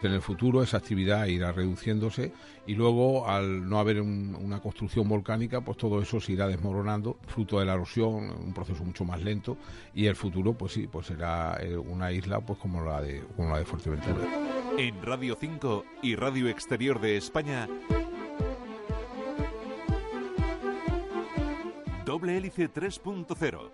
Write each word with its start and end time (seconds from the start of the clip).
En 0.00 0.12
el 0.12 0.20
futuro 0.20 0.62
esa 0.62 0.76
actividad 0.76 1.26
irá 1.26 1.50
reduciéndose 1.50 2.32
y 2.66 2.74
luego 2.74 3.28
al 3.28 3.68
no 3.68 3.80
haber 3.80 4.00
una 4.00 4.60
construcción 4.60 5.08
volcánica, 5.08 5.60
pues 5.60 5.76
todo 5.76 6.00
eso 6.00 6.20
se 6.20 6.32
irá 6.32 6.46
desmoronando, 6.46 7.18
fruto 7.26 7.58
de 7.58 7.66
la 7.66 7.74
erosión, 7.74 8.30
un 8.30 8.54
proceso 8.54 8.84
mucho 8.84 9.04
más 9.04 9.20
lento 9.22 9.56
y 9.94 10.06
el 10.06 10.14
futuro, 10.14 10.54
pues 10.54 10.72
sí, 10.72 10.86
pues 10.86 11.06
será 11.06 11.58
eh, 11.60 11.76
una 11.76 12.12
isla, 12.12 12.40
pues 12.40 12.58
como 12.60 12.84
la 12.84 13.00
de 13.00 13.24
como 13.36 13.50
la 13.50 13.58
de 13.58 13.64
Fuerteventura. 13.64 14.24
En 14.76 15.02
Radio 15.02 15.36
5 15.38 15.84
y 16.02 16.14
Radio 16.14 16.48
Exterior 16.48 17.00
de 17.00 17.16
España. 17.16 17.68
Doble 22.04 22.36
hélice 22.36 22.72
3.0. 22.72 23.70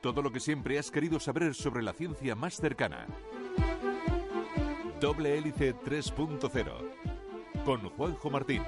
Todo 0.00 0.22
lo 0.22 0.30
que 0.30 0.40
siempre 0.40 0.78
has 0.78 0.90
querido 0.90 1.18
saber 1.18 1.54
sobre 1.54 1.82
la 1.82 1.92
ciencia 1.92 2.34
más 2.34 2.56
cercana. 2.56 3.06
Doble 5.04 5.36
hélice 5.36 5.74
3.0. 5.74 7.62
Con 7.66 7.80
Juanjo 7.90 8.30
Martín. 8.30 8.62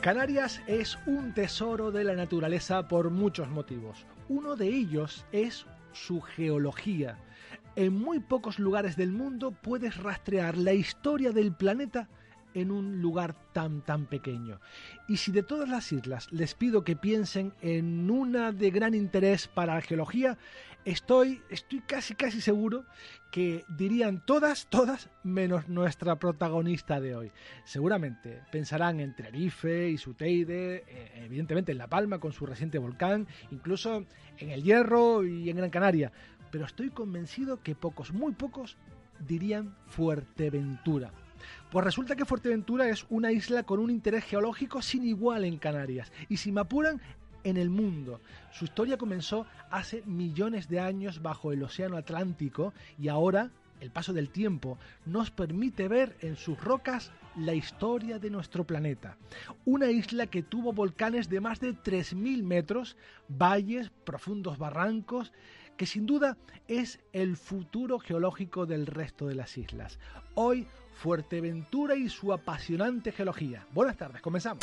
Canarias 0.00 0.62
es 0.66 0.98
un 1.04 1.34
tesoro 1.34 1.90
de 1.90 2.04
la 2.04 2.14
naturaleza 2.14 2.88
por 2.88 3.10
muchos 3.10 3.50
motivos. 3.50 4.06
Uno 4.30 4.56
de 4.56 4.68
ellos 4.68 5.26
es 5.30 5.66
su 5.92 6.22
geología. 6.22 7.18
En 7.76 7.92
muy 7.92 8.18
pocos 8.20 8.58
lugares 8.58 8.96
del 8.96 9.12
mundo 9.12 9.50
puedes 9.50 9.98
rastrear 9.98 10.56
la 10.56 10.72
historia 10.72 11.32
del 11.32 11.54
planeta 11.54 12.08
en 12.54 12.70
un 12.70 13.00
lugar 13.00 13.34
tan 13.52 13.82
tan 13.82 14.06
pequeño. 14.06 14.60
Y 15.08 15.18
si 15.18 15.32
de 15.32 15.42
todas 15.42 15.68
las 15.68 15.92
islas 15.92 16.30
les 16.32 16.54
pido 16.54 16.84
que 16.84 16.96
piensen 16.96 17.52
en 17.60 18.10
una 18.10 18.52
de 18.52 18.70
gran 18.70 18.94
interés 18.94 19.48
para 19.48 19.74
la 19.74 19.80
geología, 19.80 20.38
estoy 20.84 21.40
estoy 21.48 21.80
casi 21.80 22.14
casi 22.14 22.40
seguro 22.40 22.84
que 23.30 23.64
dirían 23.68 24.24
todas 24.26 24.66
todas 24.68 25.08
menos 25.22 25.68
nuestra 25.68 26.16
protagonista 26.16 27.00
de 27.00 27.16
hoy. 27.16 27.32
Seguramente 27.64 28.42
pensarán 28.50 29.00
en 29.00 29.14
Tenerife 29.14 29.88
y 29.88 29.98
su 29.98 30.14
Teide, 30.14 30.84
eh, 30.86 31.24
evidentemente 31.24 31.72
en 31.72 31.78
La 31.78 31.88
Palma 31.88 32.18
con 32.18 32.32
su 32.32 32.46
reciente 32.46 32.78
volcán, 32.78 33.26
incluso 33.50 34.04
en 34.38 34.50
El 34.50 34.62
Hierro 34.62 35.24
y 35.24 35.48
en 35.48 35.56
Gran 35.56 35.70
Canaria, 35.70 36.12
pero 36.52 36.66
estoy 36.66 36.90
convencido 36.90 37.62
que 37.62 37.74
pocos, 37.74 38.12
muy 38.12 38.34
pocos, 38.34 38.76
dirían 39.26 39.74
Fuerteventura. 39.86 41.10
Pues 41.70 41.84
resulta 41.84 42.16
que 42.16 42.24
Fuerteventura 42.24 42.88
es 42.88 43.06
una 43.10 43.32
isla 43.32 43.62
con 43.62 43.78
un 43.80 43.90
interés 43.90 44.24
geológico 44.24 44.82
sin 44.82 45.04
igual 45.04 45.44
en 45.44 45.58
Canarias, 45.58 46.12
y 46.28 46.36
si 46.36 46.52
me 46.52 46.60
apuran, 46.60 47.00
en 47.44 47.56
el 47.56 47.70
mundo. 47.70 48.20
Su 48.52 48.64
historia 48.64 48.96
comenzó 48.96 49.46
hace 49.70 50.02
millones 50.06 50.68
de 50.68 50.80
años 50.80 51.22
bajo 51.22 51.52
el 51.52 51.62
Océano 51.62 51.96
Atlántico 51.96 52.72
y 52.98 53.08
ahora 53.08 53.50
el 53.80 53.90
paso 53.90 54.12
del 54.12 54.30
tiempo 54.30 54.78
nos 55.06 55.30
permite 55.30 55.88
ver 55.88 56.16
en 56.20 56.36
sus 56.36 56.62
rocas 56.62 57.10
la 57.36 57.54
historia 57.54 58.18
de 58.18 58.30
nuestro 58.30 58.64
planeta. 58.64 59.16
Una 59.64 59.90
isla 59.90 60.26
que 60.26 60.42
tuvo 60.42 60.72
volcanes 60.72 61.28
de 61.28 61.40
más 61.40 61.58
de 61.58 61.70
3.000 61.74 62.42
metros, 62.44 62.96
valles, 63.28 63.90
profundos 64.04 64.58
barrancos, 64.58 65.32
que 65.76 65.86
sin 65.86 66.06
duda 66.06 66.36
es 66.68 67.00
el 67.12 67.36
futuro 67.36 67.98
geológico 67.98 68.66
del 68.66 68.86
resto 68.86 69.26
de 69.26 69.34
las 69.34 69.58
islas. 69.58 69.98
Hoy, 70.34 70.68
Fuerteventura 71.02 71.96
y 71.96 72.08
su 72.08 72.32
apasionante 72.32 73.10
geología. 73.10 73.66
Buenas 73.72 73.96
tardes, 73.96 74.22
comenzamos. 74.22 74.62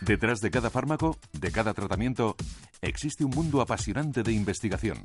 Detrás 0.00 0.40
de 0.40 0.50
cada 0.50 0.68
fármaco, 0.68 1.16
de 1.32 1.52
cada 1.52 1.72
tratamiento, 1.72 2.34
existe 2.82 3.24
un 3.24 3.30
mundo 3.30 3.60
apasionante 3.60 4.24
de 4.24 4.32
investigación. 4.32 4.98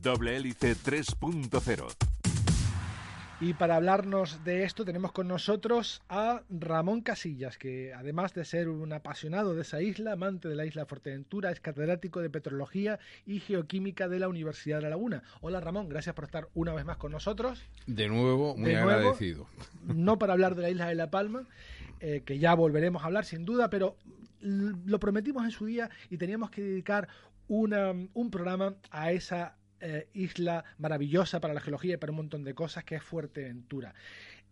Doble 0.00 0.36
hélice 0.36 0.76
3.0 0.76 2.19
y 3.40 3.54
para 3.54 3.76
hablarnos 3.76 4.44
de 4.44 4.64
esto 4.64 4.84
tenemos 4.84 5.12
con 5.12 5.26
nosotros 5.26 6.02
a 6.10 6.42
Ramón 6.50 7.00
Casillas, 7.00 7.56
que 7.56 7.94
además 7.94 8.34
de 8.34 8.44
ser 8.44 8.68
un 8.68 8.92
apasionado 8.92 9.54
de 9.54 9.62
esa 9.62 9.80
isla, 9.80 10.12
amante 10.12 10.46
de 10.48 10.56
la 10.56 10.66
isla 10.66 10.84
Fuerteventura, 10.84 11.50
es 11.50 11.58
catedrático 11.58 12.20
de 12.20 12.28
Petrología 12.28 12.98
y 13.24 13.40
Geoquímica 13.40 14.08
de 14.08 14.18
la 14.18 14.28
Universidad 14.28 14.76
de 14.76 14.82
La 14.82 14.90
Laguna. 14.90 15.22
Hola 15.40 15.58
Ramón, 15.60 15.88
gracias 15.88 16.14
por 16.14 16.24
estar 16.26 16.48
una 16.54 16.74
vez 16.74 16.84
más 16.84 16.98
con 16.98 17.12
nosotros. 17.12 17.64
De 17.86 18.08
nuevo, 18.08 18.56
muy 18.58 18.74
agradecido. 18.74 19.46
no 19.86 20.18
para 20.18 20.34
hablar 20.34 20.54
de 20.54 20.62
la 20.62 20.70
isla 20.70 20.88
de 20.88 20.94
La 20.94 21.10
Palma, 21.10 21.46
eh, 22.00 22.22
que 22.26 22.38
ya 22.38 22.52
volveremos 22.54 23.02
a 23.02 23.06
hablar 23.06 23.24
sin 23.24 23.46
duda, 23.46 23.70
pero 23.70 23.96
lo 24.42 25.00
prometimos 25.00 25.44
en 25.44 25.50
su 25.50 25.64
día 25.64 25.88
y 26.10 26.18
teníamos 26.18 26.50
que 26.50 26.62
dedicar 26.62 27.08
un 27.48 28.30
programa 28.30 28.74
a 28.90 29.12
esa 29.12 29.56
eh, 29.80 30.08
isla 30.12 30.64
maravillosa 30.78 31.40
para 31.40 31.54
la 31.54 31.60
geología 31.60 31.94
y 31.94 31.96
para 31.96 32.12
un 32.12 32.16
montón 32.16 32.44
de 32.44 32.54
cosas, 32.54 32.84
que 32.84 32.96
es 32.96 33.02
Fuerteventura. 33.02 33.94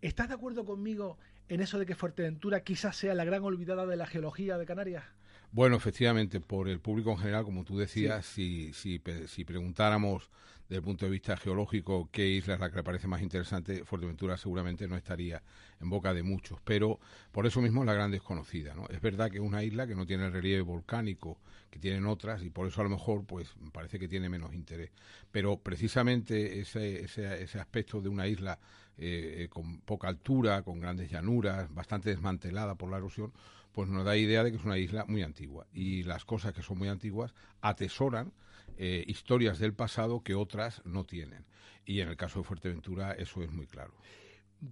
¿Estás 0.01 0.29
de 0.29 0.35
acuerdo 0.35 0.65
conmigo 0.65 1.17
en 1.49 1.61
eso 1.61 1.77
de 1.79 1.85
que 1.85 1.95
Fuerteventura 1.95 2.63
quizás 2.63 2.95
sea 2.95 3.13
la 3.13 3.25
gran 3.25 3.43
olvidada 3.43 3.85
de 3.85 3.95
la 3.95 4.05
geología 4.05 4.57
de 4.57 4.65
Canarias? 4.65 5.03
Bueno, 5.51 5.75
efectivamente, 5.77 6.39
por 6.39 6.69
el 6.69 6.79
público 6.79 7.11
en 7.11 7.17
general, 7.17 7.43
como 7.43 7.63
tú 7.63 7.77
decías, 7.77 8.25
si, 8.25 8.71
si, 8.73 9.01
si, 9.27 9.45
preguntáramos 9.45 10.29
desde 10.69 10.77
el 10.77 10.83
punto 10.83 11.05
de 11.05 11.11
vista 11.11 11.35
geológico 11.35 12.09
qué 12.11 12.27
isla 12.27 12.53
es 12.53 12.59
la 12.59 12.69
que 12.69 12.75
le 12.75 12.83
parece 12.83 13.07
más 13.07 13.23
interesante, 13.23 13.83
Fuerteventura 13.83 14.37
seguramente 14.37 14.87
no 14.87 14.95
estaría 14.95 15.41
en 15.81 15.89
boca 15.89 16.13
de 16.13 16.21
muchos, 16.21 16.59
pero 16.63 16.99
por 17.31 17.47
eso 17.47 17.59
mismo 17.59 17.81
es 17.81 17.87
la 17.87 17.95
gran 17.95 18.11
desconocida. 18.11 18.75
¿no? 18.75 18.85
Es 18.87 19.01
verdad 19.01 19.31
que 19.31 19.37
es 19.37 19.43
una 19.43 19.63
isla 19.63 19.87
que 19.87 19.95
no 19.95 20.05
tiene 20.05 20.27
el 20.27 20.31
relieve 20.31 20.61
volcánico 20.61 21.39
que 21.71 21.79
tienen 21.79 22.05
otras 22.05 22.43
y 22.43 22.51
por 22.51 22.67
eso 22.67 22.81
a 22.81 22.83
lo 22.83 22.91
mejor 22.91 23.25
pues 23.25 23.55
parece 23.71 23.97
que 23.97 24.07
tiene 24.07 24.29
menos 24.29 24.53
interés. 24.53 24.91
Pero 25.31 25.57
precisamente 25.57 26.59
ese, 26.59 27.03
ese, 27.03 27.41
ese 27.41 27.59
aspecto 27.59 27.99
de 27.99 28.09
una 28.09 28.27
isla 28.27 28.59
eh, 28.95 29.47
con 29.49 29.79
poca 29.81 30.07
altura, 30.07 30.61
con 30.61 30.79
grandes 30.79 31.09
llanuras, 31.09 31.73
bastante 31.73 32.11
desmantelada 32.11 32.75
por 32.75 32.91
la 32.91 32.97
erosión, 32.97 33.33
pues 33.71 33.89
nos 33.89 34.05
da 34.05 34.15
idea 34.15 34.43
de 34.43 34.51
que 34.51 34.57
es 34.57 34.65
una 34.65 34.77
isla 34.77 35.05
muy 35.07 35.23
antigua. 35.23 35.65
Y 35.73 36.03
las 36.03 36.25
cosas 36.25 36.53
que 36.53 36.61
son 36.61 36.77
muy 36.77 36.89
antiguas 36.89 37.33
atesoran 37.61 38.33
eh, 38.81 39.03
historias 39.07 39.59
del 39.59 39.73
pasado 39.73 40.23
que 40.23 40.35
otras 40.35 40.81
no 40.85 41.03
tienen. 41.03 41.45
Y 41.85 41.99
en 41.99 42.07
el 42.07 42.15
caso 42.15 42.39
de 42.39 42.45
Fuerteventura 42.45 43.11
eso 43.11 43.43
es 43.43 43.51
muy 43.51 43.67
claro. 43.67 43.93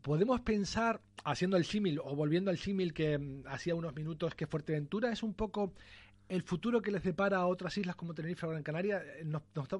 Podemos 0.02 0.40
pensar, 0.42 1.02
haciendo 1.26 1.58
el 1.58 1.66
símil 1.66 2.00
o 2.00 2.16
volviendo 2.16 2.50
al 2.50 2.58
símil 2.58 2.94
que 2.94 3.18
mm, 3.18 3.44
hacía 3.48 3.76
unos 3.76 3.94
minutos, 3.94 4.34
que 4.34 4.48
Fuerteventura 4.48 5.12
es 5.12 5.24
un 5.24 5.34
poco 5.34 5.74
el 6.30 6.42
futuro 6.44 6.82
que 6.82 6.92
les 6.92 7.04
depara 7.04 7.38
a 7.38 7.48
otras 7.48 7.78
islas 7.78 7.96
como 7.96 8.14
Tenerife 8.14 8.46
o 8.46 8.50
Gran 8.50 8.64
Canaria, 8.64 9.02
eh, 9.02 9.26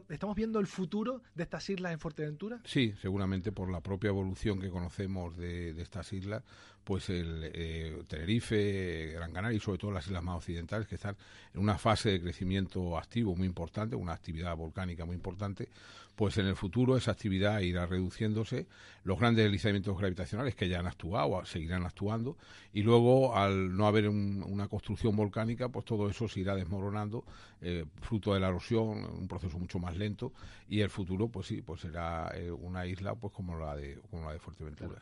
¿estamos 0.10 0.36
viendo 0.36 0.60
el 0.60 0.68
futuro 0.68 1.22
de 1.36 1.44
estas 1.44 1.70
islas 1.70 1.94
en 1.94 2.00
Fuerteventura? 2.00 2.62
Sí, 2.64 2.94
seguramente 3.02 3.52
por 3.52 3.72
la 3.72 3.82
propia 3.82 4.10
evolución 4.10 4.60
que 4.60 4.70
conocemos 4.70 5.36
de, 5.38 5.70
estas 5.82 6.12
islas, 6.14 6.44
pues 6.88 7.10
el 7.10 7.52
eh, 7.54 8.02
Tenerife, 8.08 9.12
Gran 9.14 9.34
Canaria 9.34 9.58
y 9.58 9.60
sobre 9.60 9.78
todo 9.78 9.92
las 9.92 10.08
islas 10.08 10.24
más 10.24 10.38
occidentales 10.38 10.88
que 10.88 10.96
están 10.96 11.18
en 11.54 11.60
una 11.60 11.78
fase 11.78 12.12
de 12.12 12.22
crecimiento 12.22 12.98
activo 12.98 13.36
muy 13.36 13.46
importante, 13.46 13.98
una 13.98 14.14
actividad 14.14 14.56
volcánica 14.56 15.04
muy 15.04 15.16
importante, 15.16 15.68
pues 16.16 16.38
en 16.38 16.46
el 16.46 16.56
futuro 16.56 16.96
esa 16.96 17.12
actividad 17.12 17.60
irá 17.60 17.86
reduciéndose, 17.88 18.68
los 19.04 19.20
grandes 19.20 19.44
deslizamientos 19.44 19.98
gravitacionales 19.98 20.56
que 20.56 20.70
ya 20.70 20.80
han 20.80 20.88
actuado, 20.88 21.46
seguirán 21.46 21.84
actuando, 21.84 22.38
y 22.72 22.84
luego 22.84 23.36
al 23.36 23.76
no 23.76 23.86
haber 23.86 24.08
una 24.08 24.70
construcción 24.70 25.14
volcánica, 25.14 25.68
pues 25.68 25.84
todo 25.84 26.10
eso 26.10 26.26
irá 26.38 26.56
desmoronando, 26.56 27.26
eh, 27.62 27.84
fruto 28.00 28.34
de 28.34 28.40
la 28.40 28.48
erosión, 28.48 29.04
un 29.04 29.28
proceso 29.28 29.60
mucho 29.60 29.78
más 29.78 29.98
lento, 29.98 30.32
y 30.70 30.80
el 30.80 30.90
futuro, 30.90 31.28
pues 31.28 31.48
sí, 31.48 31.62
pues 31.62 31.82
será 31.82 32.32
eh, 32.34 32.50
una 32.50 32.86
isla 32.86 33.14
pues 33.14 33.34
como 33.34 33.60
la 33.60 33.76
de, 33.76 34.00
como 34.10 34.28
la 34.28 34.34
de 34.34 34.40
Fuerteventura. 34.40 35.02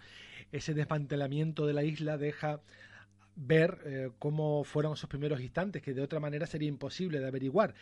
Ese 0.51 0.73
desmantelamiento 0.73 1.65
de 1.67 1.73
la 1.73 1.83
isla 1.83 2.17
deja 2.17 2.61
ver 3.35 3.79
eh, 3.85 4.11
cómo 4.19 4.63
fueron 4.63 4.93
esos 4.93 5.09
primeros 5.09 5.41
instantes, 5.41 5.81
que 5.81 5.93
de 5.93 6.01
otra 6.01 6.19
manera 6.19 6.47
sería 6.47 6.69
imposible 6.69 7.19
de 7.19 7.27
averiguar. 7.27 7.73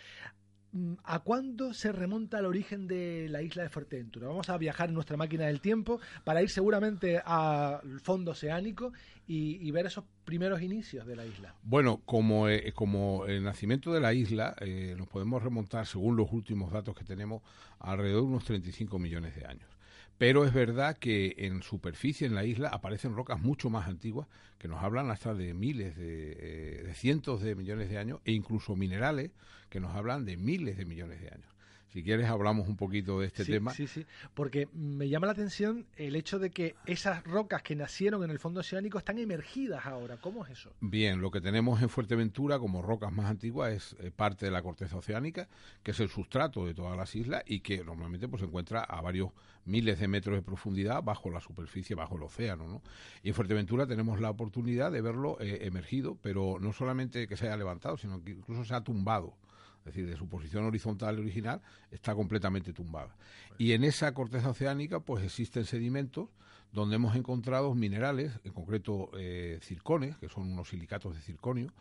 Mm, 0.74 0.96
¿A 1.04 1.20
cuándo 1.20 1.72
se 1.74 1.92
remonta 1.92 2.40
el 2.40 2.46
origen 2.46 2.88
de 2.88 3.28
la 3.30 3.44
isla 3.44 3.62
de 3.62 3.70
Fuerteventura? 3.70 4.28
Vamos 4.28 4.50
a 4.50 4.58
viajar 4.58 4.90
en 4.90 4.96
nuestra 4.96 5.18
máquina 5.18 5.46
del 5.46 5.62
tiempo 5.62 6.00
para 6.24 6.42
ir 6.42 6.50
seguramente 6.50 7.22
al 7.24 8.00
fondo 8.02 8.32
oceánico 8.32 8.92
y, 9.28 9.70
ver 9.72 9.86
esos 9.86 10.04
primeros 10.26 10.62
inicios 10.62 11.06
de 11.06 11.16
la 11.16 11.26
isla. 11.26 11.56
Bueno, 11.64 12.02
como, 12.06 12.50
eh, 12.50 12.74
como 12.74 13.26
el 13.28 13.44
nacimiento 13.44 13.94
de 13.94 14.02
la 14.02 14.14
isla, 14.14 14.56
eh, 14.60 14.96
nos 14.98 15.08
podemos 15.08 15.42
remontar, 15.44 15.86
según 15.86 16.18
los 16.18 16.32
últimos 16.32 16.72
datos 16.72 16.96
que 16.96 17.04
tenemos, 17.04 17.44
alrededor 17.80 18.22
de 18.22 18.28
unos 18.28 18.46
35 18.46 18.98
millones 19.00 19.36
de 19.36 19.46
años. 19.46 19.73
Pero 20.18 20.46
es 20.46 20.54
verdad 20.54 20.98
que 20.98 21.36
en 21.40 21.64
superficie, 21.64 22.28
en 22.28 22.36
la 22.36 22.46
isla, 22.46 22.70
aparecen 22.70 23.16
rocas 23.16 23.42
mucho 23.42 23.70
más 23.70 23.88
antiguas 23.88 24.28
que 24.58 24.68
nos 24.68 24.84
hablan 24.84 25.10
hasta 25.10 25.34
de 25.34 25.54
miles, 25.54 25.96
de, 25.98 26.88
eh, 26.90 26.94
cientos 26.94 27.42
de 27.42 27.56
millones 27.56 27.90
de 27.90 27.98
años, 27.98 28.20
e 28.26 28.32
incluso 28.32 28.76
minerales 28.76 29.32
que 29.70 29.80
nos 29.80 29.96
hablan 29.96 30.26
de 30.26 30.38
miles 30.38 30.78
de 30.78 30.86
millones 30.86 31.20
de 31.22 31.30
años. 31.30 31.54
Si 31.92 32.04
quieres 32.04 32.28
hablamos 32.28 32.68
un 32.68 32.76
poquito 32.76 33.20
de 33.20 33.28
este 33.28 33.46
tema. 33.46 33.72
Sí, 33.72 33.88
sí, 33.88 34.06
porque 34.34 34.68
me 34.74 35.10
llama 35.10 35.28
la 35.28 35.34
atención 35.34 35.86
el 35.96 36.16
hecho 36.16 36.40
de 36.40 36.50
que 36.50 36.76
esas 36.86 37.24
rocas 37.24 37.62
que 37.62 37.76
nacieron 37.76 38.24
en 38.24 38.32
el 38.32 38.40
fondo 38.40 38.62
oceánico 38.62 38.98
están 38.98 39.20
emergidas 39.20 39.86
ahora. 39.86 40.18
¿Cómo 40.18 40.46
es 40.46 40.52
eso? 40.52 40.72
Bien, 40.82 41.22
lo 41.22 41.30
que 41.30 41.42
tenemos 41.42 41.82
en 41.82 41.90
Fuerteventura 41.90 42.58
como 42.60 42.82
rocas 42.82 43.12
más 43.12 43.30
antiguas 43.30 43.74
es 43.74 43.96
eh, 44.00 44.12
parte 44.12 44.46
de 44.46 44.52
la 44.52 44.62
corteza 44.62 44.98
oceánica, 44.98 45.48
que 45.84 45.92
es 45.92 46.00
el 46.00 46.10
sustrato 46.10 46.66
de 46.66 46.74
todas 46.74 46.98
las 46.98 47.16
islas 47.16 47.44
y 47.46 47.60
que 47.60 47.84
normalmente 47.84 48.28
pues, 48.28 48.42
se 48.42 48.48
encuentra 48.48 48.82
a 48.82 49.02
varios 49.02 49.32
miles 49.66 50.00
de 50.00 50.08
metros 50.08 50.36
de 50.36 50.42
profundidad 50.42 51.04
bajo 51.04 51.30
la 51.30 51.40
superficie, 51.40 51.96
bajo 51.96 52.16
el 52.16 52.24
océano. 52.24 52.68
¿no? 52.68 52.82
Y 53.22 53.30
en 53.30 53.36
Fuerteventura 53.36 53.86
tenemos 53.88 54.20
la 54.20 54.30
oportunidad 54.30 54.92
de 54.92 55.02
verlo 55.02 55.38
eh, 55.40 55.60
emergido, 55.62 56.18
pero 56.22 56.58
no 56.60 56.74
solamente 56.74 57.28
que 57.28 57.38
se 57.38 57.48
haya 57.48 57.58
levantado, 57.58 57.98
sino 57.98 58.24
que 58.24 58.32
incluso 58.32 58.66
se 58.66 58.74
ha 58.74 58.82
tumbado 58.82 59.36
es 59.86 59.94
decir, 59.94 60.08
de 60.08 60.16
su 60.16 60.28
posición 60.28 60.64
horizontal 60.66 61.20
original, 61.20 61.62
está 61.92 62.16
completamente 62.16 62.72
tumbada. 62.72 63.16
Y 63.58 63.74
en 63.74 63.84
esa 63.84 64.14
corteza 64.14 64.50
oceánica, 64.50 65.02
pues 65.02 65.24
existen 65.24 65.66
sedimentos 65.66 66.30
donde 66.72 66.96
hemos 66.96 67.16
encontrado 67.16 67.74
minerales, 67.76 68.40
en 68.44 68.54
concreto 68.54 69.12
eh, 69.18 69.60
circones, 69.62 70.18
que 70.18 70.30
son 70.30 70.52
unos 70.52 70.70
silicatos 70.70 71.16
de 71.16 71.22
circonio, 71.22 71.72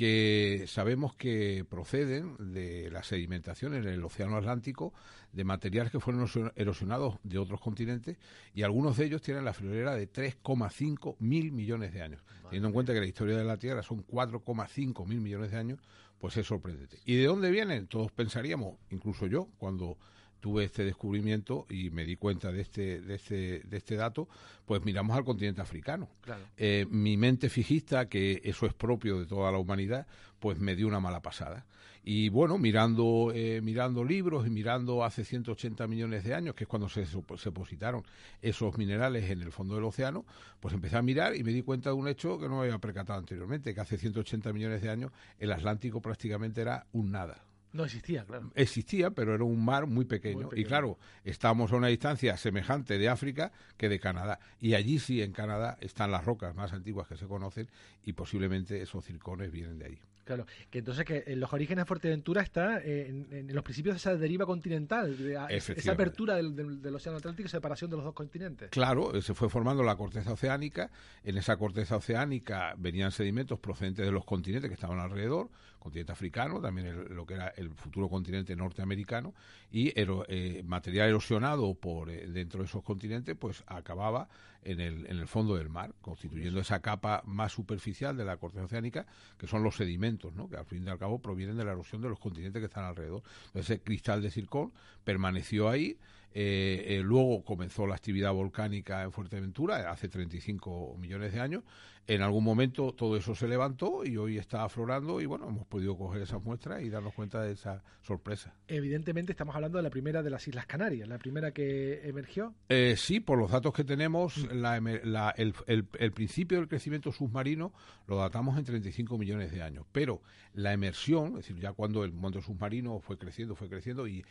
que 0.00 0.64
sabemos 0.66 1.14
que 1.14 1.66
proceden 1.68 2.34
de 2.38 2.90
la 2.90 3.02
sedimentación 3.02 3.74
en 3.74 3.86
el 3.86 4.02
Océano 4.02 4.38
Atlántico 4.38 4.94
de 5.30 5.44
materiales 5.44 5.92
que 5.92 6.00
fueron 6.00 6.26
erosionados 6.56 7.18
de 7.22 7.36
otros 7.36 7.60
continentes 7.60 8.16
y 8.54 8.62
algunos 8.62 8.96
de 8.96 9.04
ellos 9.04 9.20
tienen 9.20 9.44
la 9.44 9.52
friolera 9.52 9.94
de 9.94 10.10
3,5 10.10 11.16
mil 11.18 11.52
millones 11.52 11.92
de 11.92 12.00
años. 12.00 12.24
Teniendo 12.44 12.68
en 12.68 12.72
cuenta 12.72 12.94
que 12.94 13.00
la 13.00 13.06
historia 13.06 13.36
de 13.36 13.44
la 13.44 13.58
Tierra 13.58 13.82
son 13.82 14.02
4,5 14.06 15.06
mil 15.06 15.20
millones 15.20 15.50
de 15.50 15.58
años, 15.58 15.80
pues 16.18 16.34
es 16.38 16.46
sorprendente. 16.46 16.96
¿Y 17.04 17.16
de 17.16 17.26
dónde 17.26 17.50
vienen? 17.50 17.86
Todos 17.86 18.10
pensaríamos, 18.10 18.78
incluso 18.88 19.26
yo, 19.26 19.48
cuando 19.58 19.98
tuve 20.40 20.64
este 20.64 20.84
descubrimiento 20.84 21.66
y 21.68 21.90
me 21.90 22.04
di 22.04 22.16
cuenta 22.16 22.50
de 22.50 22.62
este, 22.62 23.00
de 23.00 23.14
este, 23.14 23.60
de 23.60 23.76
este 23.76 23.96
dato, 23.96 24.28
pues 24.66 24.84
miramos 24.84 25.16
al 25.16 25.24
continente 25.24 25.60
africano. 25.60 26.08
Eh, 26.56 26.86
mi 26.90 27.16
mente 27.16 27.48
fijista, 27.48 28.08
que 28.08 28.40
eso 28.44 28.66
es 28.66 28.74
propio 28.74 29.18
de 29.18 29.26
toda 29.26 29.52
la 29.52 29.58
humanidad, 29.58 30.06
pues 30.38 30.58
me 30.58 30.74
dio 30.74 30.88
una 30.88 31.00
mala 31.00 31.20
pasada. 31.20 31.66
Y 32.02 32.30
bueno, 32.30 32.56
mirando, 32.56 33.30
eh, 33.34 33.60
mirando 33.60 34.02
libros 34.04 34.46
y 34.46 34.50
mirando 34.50 35.04
hace 35.04 35.22
180 35.22 35.86
millones 35.86 36.24
de 36.24 36.34
años, 36.34 36.54
que 36.54 36.64
es 36.64 36.68
cuando 36.68 36.88
se, 36.88 37.04
se 37.04 37.18
depositaron 37.44 38.02
esos 38.40 38.78
minerales 38.78 39.30
en 39.30 39.42
el 39.42 39.52
fondo 39.52 39.74
del 39.74 39.84
océano, 39.84 40.24
pues 40.60 40.72
empecé 40.72 40.96
a 40.96 41.02
mirar 41.02 41.36
y 41.36 41.44
me 41.44 41.52
di 41.52 41.62
cuenta 41.62 41.90
de 41.90 41.96
un 41.96 42.08
hecho 42.08 42.38
que 42.38 42.48
no 42.48 42.56
me 42.56 42.62
había 42.62 42.78
percatado 42.78 43.18
anteriormente, 43.18 43.74
que 43.74 43.80
hace 43.80 43.98
180 43.98 44.50
millones 44.54 44.80
de 44.82 44.88
años 44.88 45.12
el 45.38 45.52
Atlántico 45.52 46.00
prácticamente 46.00 46.62
era 46.62 46.86
un 46.92 47.12
nada. 47.12 47.44
No 47.72 47.84
existía, 47.84 48.24
claro. 48.24 48.50
Existía, 48.54 49.10
pero 49.10 49.34
era 49.34 49.44
un 49.44 49.64
mar 49.64 49.86
muy 49.86 50.04
pequeño. 50.04 50.48
Y 50.54 50.64
claro, 50.64 50.98
estábamos 51.24 51.72
a 51.72 51.76
una 51.76 51.86
distancia 51.86 52.36
semejante 52.36 52.98
de 52.98 53.08
África 53.08 53.52
que 53.76 53.88
de 53.88 54.00
Canadá. 54.00 54.40
Y 54.60 54.74
allí 54.74 54.98
sí, 54.98 55.22
en 55.22 55.32
Canadá, 55.32 55.78
están 55.80 56.10
las 56.10 56.24
rocas 56.24 56.54
más 56.54 56.72
antiguas 56.72 57.06
que 57.06 57.16
se 57.16 57.26
conocen 57.26 57.68
y 58.04 58.12
posiblemente 58.12 58.82
esos 58.82 59.04
circones 59.04 59.52
vienen 59.52 59.78
de 59.78 59.86
ahí. 59.86 59.98
Claro, 60.24 60.46
que 60.70 60.78
entonces 60.78 61.04
que 61.04 61.24
en 61.26 61.40
los 61.40 61.52
orígenes 61.52 61.84
de 61.84 61.86
Fuerteventura 61.86 62.42
está 62.42 62.78
eh, 62.78 63.08
en, 63.08 63.54
los 63.54 63.64
principios 63.64 63.94
de 63.94 63.98
esa 63.98 64.16
deriva 64.16 64.46
continental, 64.46 65.16
de, 65.16 65.38
esa 65.50 65.92
apertura 65.92 66.36
del, 66.36 66.94
Océano 66.94 67.18
Atlántico 67.18 67.46
y 67.46 67.50
separación 67.50 67.90
de 67.90 67.96
los 67.96 68.04
dos 68.04 68.14
continentes. 68.14 68.70
Claro, 68.70 69.14
eh, 69.14 69.22
se 69.22 69.34
fue 69.34 69.48
formando 69.48 69.82
la 69.82 69.96
corteza 69.96 70.32
oceánica. 70.32 70.90
En 71.24 71.36
esa 71.36 71.56
corteza 71.56 71.96
oceánica 71.96 72.74
venían 72.76 73.10
sedimentos 73.12 73.58
procedentes 73.58 74.04
de 74.04 74.12
los 74.12 74.24
continentes 74.24 74.68
que 74.68 74.74
estaban 74.74 75.00
alrededor, 75.00 75.50
continente 75.78 76.12
africano, 76.12 76.60
también 76.60 77.14
lo 77.14 77.26
que 77.26 77.34
era 77.34 77.48
el 77.56 77.70
futuro 77.70 78.08
continente 78.08 78.54
norteamericano, 78.54 79.34
y 79.72 79.92
eh, 79.96 80.62
material 80.64 81.08
erosionado 81.08 81.74
por 81.74 82.10
dentro 82.10 82.60
de 82.60 82.66
esos 82.66 82.82
continentes, 82.82 83.36
pues 83.36 83.64
acababa 83.66 84.28
en 84.62 84.80
el, 84.80 85.06
en 85.06 85.18
el 85.18 85.26
fondo 85.26 85.56
del 85.56 85.68
mar, 85.68 85.94
constituyendo 86.00 86.60
esa 86.60 86.80
capa 86.80 87.22
más 87.24 87.52
superficial 87.52 88.16
de 88.16 88.24
la 88.24 88.36
corteza 88.36 88.64
oceánica, 88.64 89.06
que 89.38 89.46
son 89.46 89.62
los 89.62 89.76
sedimentos 89.76 90.32
que 90.48 90.56
al 90.56 90.66
fin 90.66 90.86
y 90.86 90.90
al 90.90 90.98
cabo 90.98 91.20
provienen 91.20 91.56
de 91.56 91.64
la 91.64 91.72
erosión 91.72 92.02
de 92.02 92.08
los 92.08 92.18
continentes 92.18 92.60
que 92.60 92.66
están 92.66 92.84
alrededor. 92.84 93.22
ese 93.54 93.80
cristal 93.80 94.22
de 94.22 94.30
circón 94.30 94.72
permaneció 95.04 95.68
ahí 95.68 95.98
eh, 96.32 96.84
eh, 96.86 97.00
luego 97.02 97.44
comenzó 97.44 97.86
la 97.86 97.96
actividad 97.96 98.32
volcánica 98.32 99.02
en 99.02 99.10
Fuerteventura 99.10 99.90
hace 99.90 100.08
35 100.08 100.96
millones 100.98 101.32
de 101.32 101.40
años. 101.40 101.64
En 102.06 102.22
algún 102.22 102.42
momento 102.42 102.92
todo 102.92 103.16
eso 103.16 103.34
se 103.34 103.46
levantó 103.46 104.04
y 104.04 104.16
hoy 104.16 104.38
está 104.38 104.64
aflorando 104.64 105.20
y 105.20 105.26
bueno, 105.26 105.48
hemos 105.48 105.66
podido 105.66 105.96
coger 105.96 106.22
esas 106.22 106.42
muestras 106.42 106.82
y 106.82 106.90
darnos 106.90 107.14
cuenta 107.14 107.42
de 107.42 107.52
esa 107.52 107.84
sorpresa. 108.02 108.54
Evidentemente 108.66 109.32
estamos 109.32 109.54
hablando 109.54 109.78
de 109.78 109.84
la 109.84 109.90
primera 109.90 110.22
de 110.22 110.30
las 110.30 110.46
Islas 110.48 110.66
Canarias, 110.66 111.08
la 111.08 111.18
primera 111.18 111.52
que 111.52 112.08
emergió. 112.08 112.54
Eh, 112.68 112.94
sí, 112.96 113.20
por 113.20 113.38
los 113.38 113.50
datos 113.50 113.72
que 113.72 113.84
tenemos, 113.84 114.36
el, 114.38 115.84
principio 116.12 116.58
del 116.58 116.68
crecimiento 116.68 117.12
submarino 117.12 117.72
lo 118.08 118.16
datamos 118.16 118.58
en 118.58 118.64
35 118.64 119.16
millones 119.16 119.52
de 119.52 119.62
años, 119.62 119.86
pero 119.92 120.20
la 120.54 120.72
emersión, 120.72 121.28
es 121.28 121.46
decir, 121.46 121.58
ya 121.60 121.72
cuando 121.72 122.02
el 122.02 122.12
mundo 122.12 122.40
submarino 122.42 122.98
fue 122.98 123.18
creciendo, 123.18 123.54
fue 123.54 123.68
creciendo 123.68 124.08
y, 124.08 124.24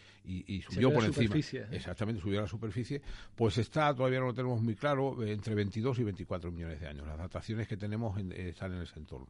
subió 0.69 0.93
por 0.93 1.05
encima 1.05 1.35
exactamente 1.71 2.21
subió 2.21 2.39
a 2.39 2.41
la 2.43 2.47
superficie, 2.47 3.01
pues 3.35 3.57
está, 3.57 3.93
todavía 3.93 4.19
no 4.19 4.27
lo 4.27 4.33
tenemos 4.33 4.61
muy 4.61 4.75
claro, 4.75 5.23
entre 5.23 5.55
22 5.55 5.99
y 5.99 6.03
24 6.03 6.51
millones 6.51 6.79
de 6.81 6.87
años. 6.87 7.07
Las 7.07 7.17
dataciones 7.17 7.58
que 7.67 7.77
tenemos 7.77 8.17
eh, 8.19 8.49
están 8.49 8.73
en 8.73 8.81
ese 8.81 8.99
entorno. 8.99 9.27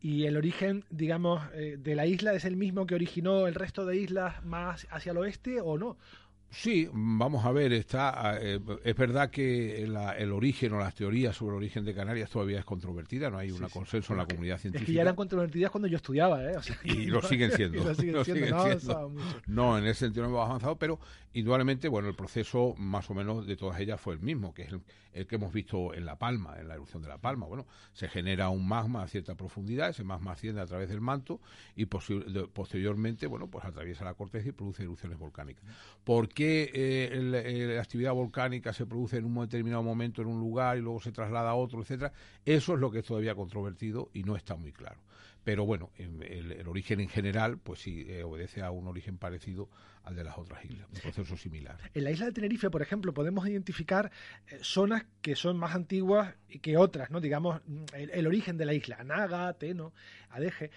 ¿Y 0.00 0.24
el 0.24 0.36
origen, 0.36 0.84
digamos, 0.90 1.42
eh, 1.54 1.76
de 1.78 1.94
la 1.94 2.06
isla 2.06 2.34
es 2.34 2.44
el 2.44 2.56
mismo 2.56 2.86
que 2.86 2.94
originó 2.94 3.46
el 3.46 3.54
resto 3.54 3.86
de 3.86 3.96
islas 3.96 4.44
más 4.44 4.86
hacia 4.90 5.12
el 5.12 5.18
oeste 5.18 5.60
o 5.60 5.78
no? 5.78 5.96
Sí, 6.54 6.88
vamos 6.92 7.44
a 7.44 7.52
ver, 7.52 7.72
está, 7.72 8.38
eh, 8.40 8.60
es 8.84 8.96
verdad 8.96 9.30
que 9.30 9.82
el 9.82 10.32
origen 10.32 10.72
o 10.72 10.78
las 10.78 10.94
teorías 10.94 11.36
sobre 11.36 11.56
el 11.56 11.58
origen 11.58 11.84
de 11.84 11.94
Canarias 11.94 12.30
todavía 12.30 12.60
es 12.60 12.64
controvertida, 12.64 13.28
no 13.28 13.38
hay 13.38 13.50
un 13.50 13.68
consenso 13.68 14.12
en 14.12 14.18
la 14.18 14.26
comunidad 14.26 14.58
científica. 14.58 14.84
Es 14.84 14.86
que 14.86 14.92
ya 14.92 15.02
eran 15.02 15.16
controvertidas 15.16 15.70
cuando 15.70 15.88
yo 15.88 15.96
estudiaba, 15.96 16.44
¿eh? 16.44 16.54
y, 16.84 17.06
lo 17.06 17.22
siguen 17.22 17.50
siendo. 17.52 17.82
no, 19.46 19.78
en 19.78 19.84
ese 19.84 20.00
sentido 20.00 20.24
no 20.24 20.30
hemos 20.30 20.46
avanzado, 20.46 20.76
pero 20.76 21.00
indudablemente, 21.32 21.88
bueno, 21.88 22.08
el 22.08 22.14
proceso 22.14 22.74
más 22.78 23.10
o 23.10 23.14
menos 23.14 23.46
de 23.46 23.56
todas 23.56 23.80
ellas 23.80 24.00
fue 24.00 24.14
el 24.14 24.20
mismo, 24.20 24.54
que 24.54 24.62
es 24.62 24.70
el, 25.12 25.26
que 25.26 25.34
hemos 25.34 25.52
visto 25.52 25.92
en 25.94 26.04
La 26.04 26.16
Palma, 26.16 26.58
en 26.58 26.68
la 26.68 26.74
erupción 26.74 27.02
de 27.02 27.08
La 27.08 27.18
Palma. 27.18 27.46
Bueno, 27.46 27.66
se 27.92 28.08
genera 28.08 28.48
un 28.48 28.66
magma 28.66 29.02
a 29.02 29.08
cierta 29.08 29.34
profundidad, 29.34 29.90
ese 29.90 30.04
magma 30.04 30.32
asciende 30.32 30.60
a 30.60 30.66
través 30.66 30.88
del 30.88 31.00
manto 31.00 31.40
y 31.74 31.86
posteriormente, 31.86 33.26
bueno, 33.26 33.48
pues 33.48 33.64
atraviesa 33.64 34.04
la 34.04 34.14
corteza 34.14 34.48
y 34.48 34.52
produce 34.52 34.82
erupciones 34.84 35.18
volcánicas. 35.18 35.64
¿Por 36.04 36.28
qué 36.28 36.43
que 36.44 36.70
eh, 36.74 37.72
la 37.74 37.80
actividad 37.80 38.12
volcánica 38.12 38.72
se 38.72 38.84
produce 38.84 39.16
en 39.16 39.24
un 39.24 39.40
determinado 39.40 39.82
momento 39.82 40.20
en 40.20 40.28
un 40.28 40.38
lugar 40.38 40.76
y 40.76 40.82
luego 40.82 41.00
se 41.00 41.10
traslada 41.10 41.50
a 41.50 41.54
otro, 41.54 41.80
etcétera. 41.80 42.12
Eso 42.44 42.74
es 42.74 42.80
lo 42.80 42.90
que 42.90 42.98
es 42.98 43.04
todavía 43.06 43.34
controvertido 43.34 44.10
y 44.12 44.24
no 44.24 44.36
está 44.36 44.54
muy 44.54 44.72
claro. 44.72 45.00
Pero 45.44 45.66
bueno, 45.66 45.90
el, 45.96 46.66
origen 46.66 47.00
en 47.00 47.08
general, 47.08 47.58
pues 47.58 47.80
sí, 47.80 48.06
eh, 48.08 48.24
obedece 48.24 48.62
a 48.62 48.70
un 48.70 48.88
origen 48.88 49.18
parecido 49.18 49.68
al 50.02 50.16
de 50.16 50.24
las 50.24 50.36
otras 50.38 50.64
islas, 50.64 50.86
un 50.92 51.00
proceso 51.00 51.36
similar. 51.36 51.78
En 51.92 52.04
la 52.04 52.10
isla 52.10 52.26
de 52.26 52.32
Tenerife, 52.32 52.70
por 52.70 52.82
ejemplo, 52.82 53.12
podemos 53.14 53.46
identificar 53.46 54.10
eh, 54.48 54.58
zonas 54.62 55.04
que 55.22 55.36
son 55.36 55.58
más 55.58 55.74
antiguas 55.74 56.34
que 56.62 56.76
otras, 56.76 57.10
¿no? 57.10 57.20
Digamos, 57.20 57.60
mm, 57.66 57.84
el, 57.94 58.26
origen 58.26 58.56
de 58.56 58.64
la 58.64 58.74
isla, 58.74 59.02
Naga, 59.04 59.52
Teno, 59.54 59.92
Adeje. 60.30 60.70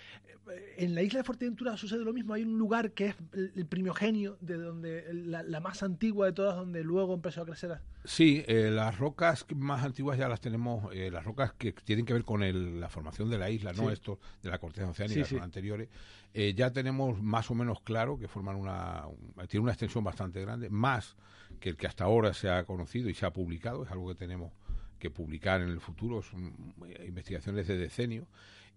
Eh, 0.49 0.75
en 0.77 0.95
la 0.95 1.01
isla 1.01 1.19
de 1.19 1.23
Fuerteventura 1.23 1.75
sucede 1.77 2.03
lo 2.03 2.13
mismo, 2.13 2.33
hay 2.33 2.43
un 2.43 2.57
lugar 2.57 2.91
que 2.91 3.07
es 3.07 3.15
el 3.33 3.65
primogenio, 3.65 4.37
de 4.41 4.55
donde 4.55 5.05
la, 5.13 5.59
más 5.59 5.83
antigua 5.83 6.27
de 6.27 6.33
todas, 6.33 6.55
donde 6.55 6.83
luego 6.83 7.13
empezó 7.13 7.41
a 7.41 7.45
crecer. 7.45 7.79
Sí, 8.07 8.43
eh, 8.47 8.71
las 8.71 8.97
rocas 8.97 9.45
más 9.53 9.83
antiguas 9.83 10.17
ya 10.17 10.27
las 10.27 10.39
tenemos, 10.39 10.95
las 10.95 11.25
rocas 11.25 11.53
que 11.53 11.73
tienen 11.73 12.05
que 12.05 12.13
ver 12.13 12.23
con 12.23 12.79
la 12.79 12.89
formación 12.89 13.29
de 13.29 13.37
la 13.37 13.49
isla, 13.49 13.73
no 13.73 13.91
esto 13.91 14.17
de 14.41 14.49
la 14.49 14.57
corteza 14.57 14.89
oceánica, 14.89 15.25
son 15.25 15.41
anteriores. 15.41 15.89
ya 16.33 16.71
tenemos 16.71 17.21
más 17.21 17.51
o 17.51 17.55
menos 17.55 17.81
claro 17.81 18.17
que 18.17 18.27
forman 18.27 18.55
una, 18.55 19.03
tiene 19.49 19.63
una 19.63 19.73
extensión 19.73 20.03
bastante 20.03 20.41
grande, 20.41 20.69
más 20.69 21.17
que 21.59 21.69
el 21.69 21.75
que 21.75 21.87
hasta 21.87 22.05
ahora 22.05 22.33
se 22.33 22.49
ha 22.49 22.63
conocido 22.63 23.09
y 23.09 23.13
se 23.13 23.25
ha 23.25 23.31
publicado, 23.31 23.83
es 23.83 23.91
algo 23.91 24.07
que 24.07 24.15
tenemos 24.15 24.51
que 24.99 25.09
publicar 25.09 25.61
en 25.61 25.69
el 25.69 25.79
futuro, 25.79 26.21
son 26.21 26.73
eh, 26.87 27.05
investigaciones 27.07 27.67
de 27.67 27.77
decenio, 27.77 28.27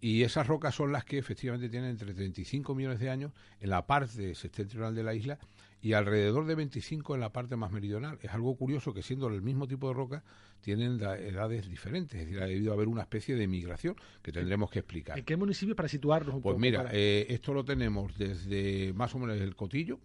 y 0.00 0.22
esas 0.22 0.46
rocas 0.46 0.74
son 0.74 0.92
las 0.92 1.04
que 1.04 1.18
efectivamente 1.18 1.68
tienen 1.68 1.90
entre 1.90 2.14
35 2.14 2.74
millones 2.74 3.00
de 3.00 3.10
años 3.10 3.32
en 3.60 3.70
la 3.70 3.86
parte 3.86 4.34
septentrional 4.34 4.94
de 4.94 5.02
la 5.02 5.14
isla 5.14 5.38
y 5.82 5.94
alrededor 5.94 6.46
de 6.46 6.54
25 6.54 7.14
en 7.14 7.20
la 7.20 7.32
parte 7.32 7.56
más 7.56 7.72
meridional. 7.72 8.18
Es 8.22 8.30
algo 8.32 8.54
curioso 8.56 8.92
que 8.92 9.02
siendo 9.02 9.28
el 9.28 9.42
mismo 9.42 9.66
tipo 9.66 9.88
de 9.88 9.94
roca 9.94 10.22
tienen 10.60 11.00
edades 11.00 11.68
diferentes, 11.68 12.20
es 12.20 12.26
decir, 12.26 12.42
ha 12.42 12.46
debido 12.46 12.72
haber 12.72 12.88
una 12.88 13.02
especie 13.02 13.34
de 13.34 13.46
migración 13.46 13.96
que 14.22 14.32
tendremos 14.32 14.70
que 14.70 14.80
explicar. 14.80 15.18
¿En 15.18 15.24
qué 15.24 15.36
municipio 15.36 15.74
para 15.74 15.88
situarnos 15.88 16.34
un 16.34 16.42
pues 16.42 16.54
poco? 16.54 16.60
Pues 16.60 16.70
mira, 16.70 16.90
eh, 16.92 17.26
esto 17.30 17.54
lo 17.54 17.64
tenemos 17.64 18.16
desde 18.18 18.92
más 18.92 19.14
o 19.14 19.18
menos 19.18 19.40
el 19.40 19.56
Cotillo. 19.56 19.98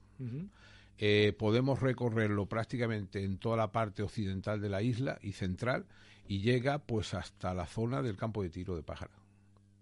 Eh, 0.97 1.33
podemos 1.37 1.81
recorrerlo 1.81 2.45
prácticamente 2.45 3.23
en 3.23 3.37
toda 3.37 3.57
la 3.57 3.71
parte 3.73 4.01
occidental 4.01 4.61
de 4.61 4.69
la 4.69 4.81
isla 4.81 5.19
y 5.21 5.33
central 5.33 5.85
y 6.27 6.39
llega 6.39 6.79
pues 6.79 7.13
hasta 7.13 7.53
la 7.53 7.67
zona 7.67 8.01
del 8.01 8.15
campo 8.15 8.43
de 8.43 8.49
tiro 8.49 8.77
de 8.77 8.83
Pájara. 8.83 9.11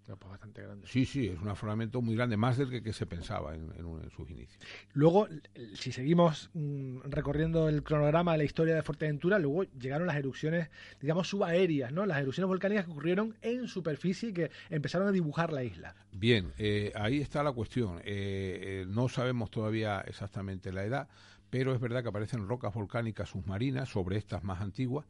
Bastante 0.08 0.62
grande. 0.62 0.88
Sí, 0.88 1.06
sí, 1.06 1.28
es 1.28 1.40
un 1.40 1.48
afloramiento 1.48 2.02
muy 2.02 2.16
grande, 2.16 2.38
más 2.38 2.58
del 2.58 2.84
que, 2.84 2.94
se 2.94 3.06
pensaba 3.06 3.56
en, 3.56 3.72
sus 4.16 4.30
inicios. 4.30 4.60
Luego, 4.94 5.28
si 5.74 5.92
seguimos 5.92 6.50
mm, 6.54 7.00
recorriendo 7.06 7.70
el 7.70 7.84
cronograma 7.84 8.34
de 8.34 8.40
la 8.40 8.44
historia 8.44 8.76
de 8.76 8.84
Fuerteventura, 8.84 9.40
luego 9.40 9.64
llegaron 9.64 10.08
las 10.08 10.18
erupciones, 10.18 10.70
digamos, 11.00 11.28
subaéreas, 11.28 11.92
¿no? 11.92 12.06
Las 12.06 12.20
erupciones 12.20 12.48
volcánicas 12.48 12.86
que 12.86 12.92
ocurrieron 12.92 13.36
en 13.42 13.68
superficie 13.68 14.30
y 14.30 14.34
que 14.34 14.52
empezaron 14.70 15.08
a 15.08 15.12
dibujar 15.12 15.52
la 15.54 15.64
isla. 15.64 15.96
Bien, 16.12 16.54
eh, 16.58 16.92
ahí 16.96 17.22
está 17.22 17.44
la 17.44 17.52
cuestión. 17.52 18.00
Eh, 18.00 18.04
eh, 18.06 18.86
no 18.88 19.10
sabemos 19.10 19.50
todavía 19.50 20.02
exactamente 20.02 20.72
la 20.72 20.84
edad, 20.84 21.08
pero 21.50 21.74
es 21.74 21.80
verdad 21.80 22.04
que 22.04 22.10
aparecen 22.10 22.48
rocas 22.48 22.74
volcánicas 22.74 23.30
submarinas 23.30 23.90
sobre 23.90 24.18
estas 24.18 24.44
más 24.44 24.62
antiguas 24.62 25.06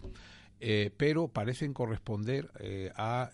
eh, 0.60 0.92
pero 0.96 1.28
parecen 1.28 1.74
corresponder 1.74 2.50
eh, 2.60 2.92
a, 2.96 3.30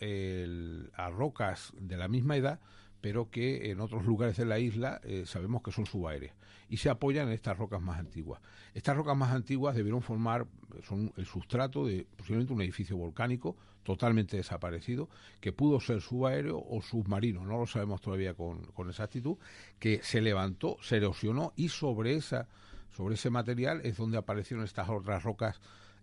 rocas 1.11 1.73
de 1.79 1.97
la 1.97 2.07
misma 2.07 2.37
edad, 2.37 2.59
pero 3.01 3.29
que 3.29 3.71
en 3.71 3.79
otros 3.79 4.05
lugares 4.05 4.37
de 4.37 4.45
la 4.45 4.59
isla 4.59 4.99
eh, 5.03 5.23
sabemos 5.25 5.61
que 5.61 5.71
son 5.71 5.85
subaéreas 5.85 6.35
y 6.69 6.77
se 6.77 6.89
apoyan 6.89 7.27
en 7.27 7.33
estas 7.33 7.57
rocas 7.57 7.81
más 7.81 7.99
antiguas. 7.99 8.41
Estas 8.73 8.95
rocas 8.95 9.17
más 9.17 9.31
antiguas 9.31 9.75
debieron 9.75 10.01
formar, 10.01 10.45
son 10.83 11.11
el 11.17 11.25
sustrato 11.25 11.85
de 11.85 12.05
posiblemente 12.15 12.53
un 12.53 12.61
edificio 12.61 12.95
volcánico 12.95 13.55
totalmente 13.83 14.37
desaparecido, 14.37 15.09
que 15.41 15.51
pudo 15.51 15.79
ser 15.79 16.01
subaéreo 16.01 16.63
o 16.63 16.81
submarino, 16.81 17.43
no 17.43 17.57
lo 17.57 17.65
sabemos 17.65 18.01
todavía 18.01 18.35
con, 18.35 18.61
con 18.73 18.89
exactitud, 18.89 19.37
que 19.79 20.01
se 20.03 20.21
levantó, 20.21 20.77
se 20.81 20.97
erosionó 20.97 21.53
y 21.55 21.69
sobre, 21.69 22.13
esa, 22.13 22.47
sobre 22.95 23.15
ese 23.15 23.31
material 23.31 23.81
es 23.83 23.97
donde 23.97 24.17
aparecieron 24.17 24.63
estas 24.63 24.89
otras 24.89 25.23
rocas 25.23 25.59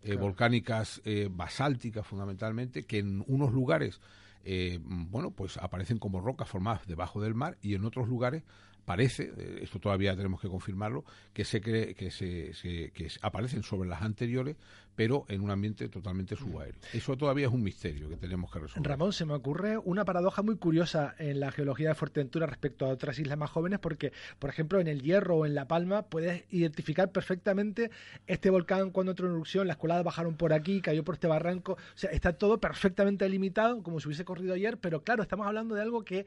eh, 0.06 0.16
volcánicas 0.16 1.02
eh, 1.04 1.28
basálticas 1.30 2.06
fundamentalmente, 2.06 2.84
que 2.84 2.98
en 2.98 3.24
unos 3.26 3.52
lugares, 3.52 4.00
eh, 4.44 4.78
bueno, 4.80 5.32
pues 5.32 5.56
aparecen 5.56 5.98
como 5.98 6.20
rocas 6.20 6.48
formadas 6.48 6.86
debajo 6.86 7.20
del 7.20 7.34
mar 7.34 7.58
y 7.60 7.74
en 7.74 7.84
otros 7.84 8.08
lugares 8.08 8.44
parece, 8.84 9.32
esto 9.60 9.80
todavía 9.80 10.14
tenemos 10.14 10.40
que 10.40 10.48
confirmarlo, 10.48 11.04
que 11.32 11.44
se 11.44 11.60
cree 11.60 11.94
que 11.94 12.12
se, 12.12 12.52
que 12.62 13.08
aparecen 13.20 13.64
sobre 13.64 13.88
las 13.88 14.02
anteriores, 14.02 14.54
pero 14.96 15.26
en 15.28 15.42
un 15.42 15.50
ambiente 15.50 15.88
totalmente 15.88 16.34
mm. 16.34 16.38
subaéreo. 16.38 16.80
Eso 16.92 17.16
todavía 17.16 17.46
es 17.46 17.52
un 17.52 17.62
misterio 17.62 18.08
que 18.08 18.16
tenemos 18.16 18.50
que 18.50 18.58
resolver. 18.58 18.88
Ramón, 18.88 19.12
se 19.12 19.26
me 19.26 19.34
ocurre 19.34 19.78
una 19.78 20.04
paradoja 20.04 20.42
muy 20.42 20.56
curiosa 20.56 21.14
en 21.18 21.38
la 21.38 21.52
geología 21.52 21.90
de 21.90 21.94
Fuerteventura 21.94 22.46
respecto 22.46 22.86
a 22.86 22.88
otras 22.88 23.18
islas 23.18 23.38
más 23.38 23.50
jóvenes, 23.50 23.78
porque, 23.78 24.12
por 24.38 24.50
ejemplo, 24.50 24.80
en 24.80 24.88
el 24.88 25.02
Hierro 25.02 25.36
o 25.36 25.46
en 25.46 25.54
La 25.54 25.68
Palma 25.68 26.02
puedes 26.02 26.44
identificar 26.50 27.12
perfectamente 27.12 27.90
este 28.26 28.50
volcán 28.50 28.90
cuando 28.90 29.12
entró 29.12 29.26
en 29.26 29.34
erupción, 29.34 29.68
las 29.68 29.76
coladas 29.76 30.04
bajaron 30.04 30.36
por 30.36 30.52
aquí, 30.52 30.80
cayó 30.80 31.04
por 31.04 31.16
este 31.16 31.26
barranco, 31.26 31.72
o 31.72 31.78
sea, 31.98 32.10
está 32.10 32.32
todo 32.32 32.58
perfectamente 32.58 33.24
delimitado, 33.24 33.82
como 33.82 34.00
si 34.00 34.08
hubiese 34.08 34.24
corrido 34.24 34.54
ayer, 34.54 34.78
pero 34.78 35.02
claro, 35.02 35.22
estamos 35.22 35.46
hablando 35.46 35.74
de 35.74 35.82
algo 35.82 36.04
que, 36.04 36.26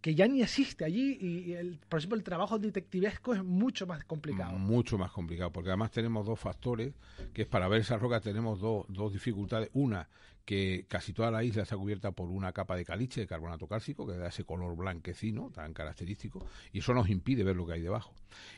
que 0.00 0.14
ya 0.14 0.26
ni 0.26 0.42
existe 0.42 0.84
allí 0.84 1.18
y, 1.20 1.52
el, 1.52 1.78
por 1.88 1.98
ejemplo, 1.98 2.16
el 2.16 2.24
trabajo 2.24 2.58
detectivesco 2.58 3.34
es 3.34 3.44
mucho 3.44 3.86
más 3.86 4.04
complicado. 4.04 4.58
Mucho 4.58 4.98
más 4.98 5.10
complicado, 5.12 5.52
porque 5.52 5.70
además 5.70 5.90
tenemos 5.90 6.26
dos 6.26 6.40
factores, 6.40 6.94
que 7.32 7.42
es 7.42 7.48
para 7.48 7.68
ver 7.68 7.82
esa 7.82 7.98
roca 8.00 8.20
tenemos 8.20 8.58
dos, 8.60 8.86
dos 8.88 9.12
dificultades. 9.12 9.70
Una, 9.74 10.08
que 10.44 10.86
casi 10.88 11.12
toda 11.12 11.30
la 11.30 11.44
isla 11.44 11.62
está 11.62 11.76
cubierta 11.76 12.10
por 12.10 12.28
una 12.28 12.52
capa 12.52 12.74
de 12.74 12.84
caliche 12.84 13.20
de 13.20 13.26
carbonato 13.28 13.68
cálcico 13.68 14.06
que 14.06 14.16
da 14.16 14.28
ese 14.28 14.42
color 14.42 14.74
blanquecino 14.74 15.50
tan 15.54 15.72
característico 15.72 16.44
y 16.72 16.80
eso 16.80 16.92
nos 16.92 17.08
impide 17.08 17.44
ver 17.44 17.54
lo 17.54 17.66
que 17.66 17.74
hay 17.74 17.80
debajo. 17.80 18.12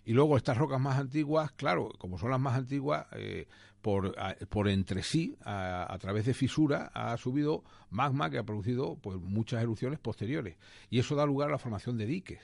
Y 0.04 0.14
luego 0.14 0.38
estas 0.38 0.56
rocas 0.56 0.80
más 0.80 0.98
antiguas, 0.98 1.52
claro, 1.52 1.90
como 1.98 2.18
son 2.18 2.30
las 2.30 2.40
más 2.40 2.56
antiguas, 2.56 3.06
eh, 3.12 3.46
por, 3.82 4.14
por 4.48 4.68
entre 4.68 5.02
sí, 5.02 5.36
a, 5.44 5.94
través 6.00 6.24
de 6.24 6.34
fisura, 6.34 6.90
ha 6.94 7.16
subido 7.16 7.64
magma 7.90 8.30
que 8.30 8.38
ha 8.38 8.44
producido 8.44 8.96
pues, 8.96 9.18
muchas 9.18 9.60
erupciones 9.60 9.98
posteriores 9.98 10.56
y 10.88 10.98
eso 10.98 11.14
da 11.14 11.26
lugar 11.26 11.48
a 11.48 11.52
la 11.52 11.58
formación 11.58 11.98
de 11.98 12.06
diques. 12.06 12.40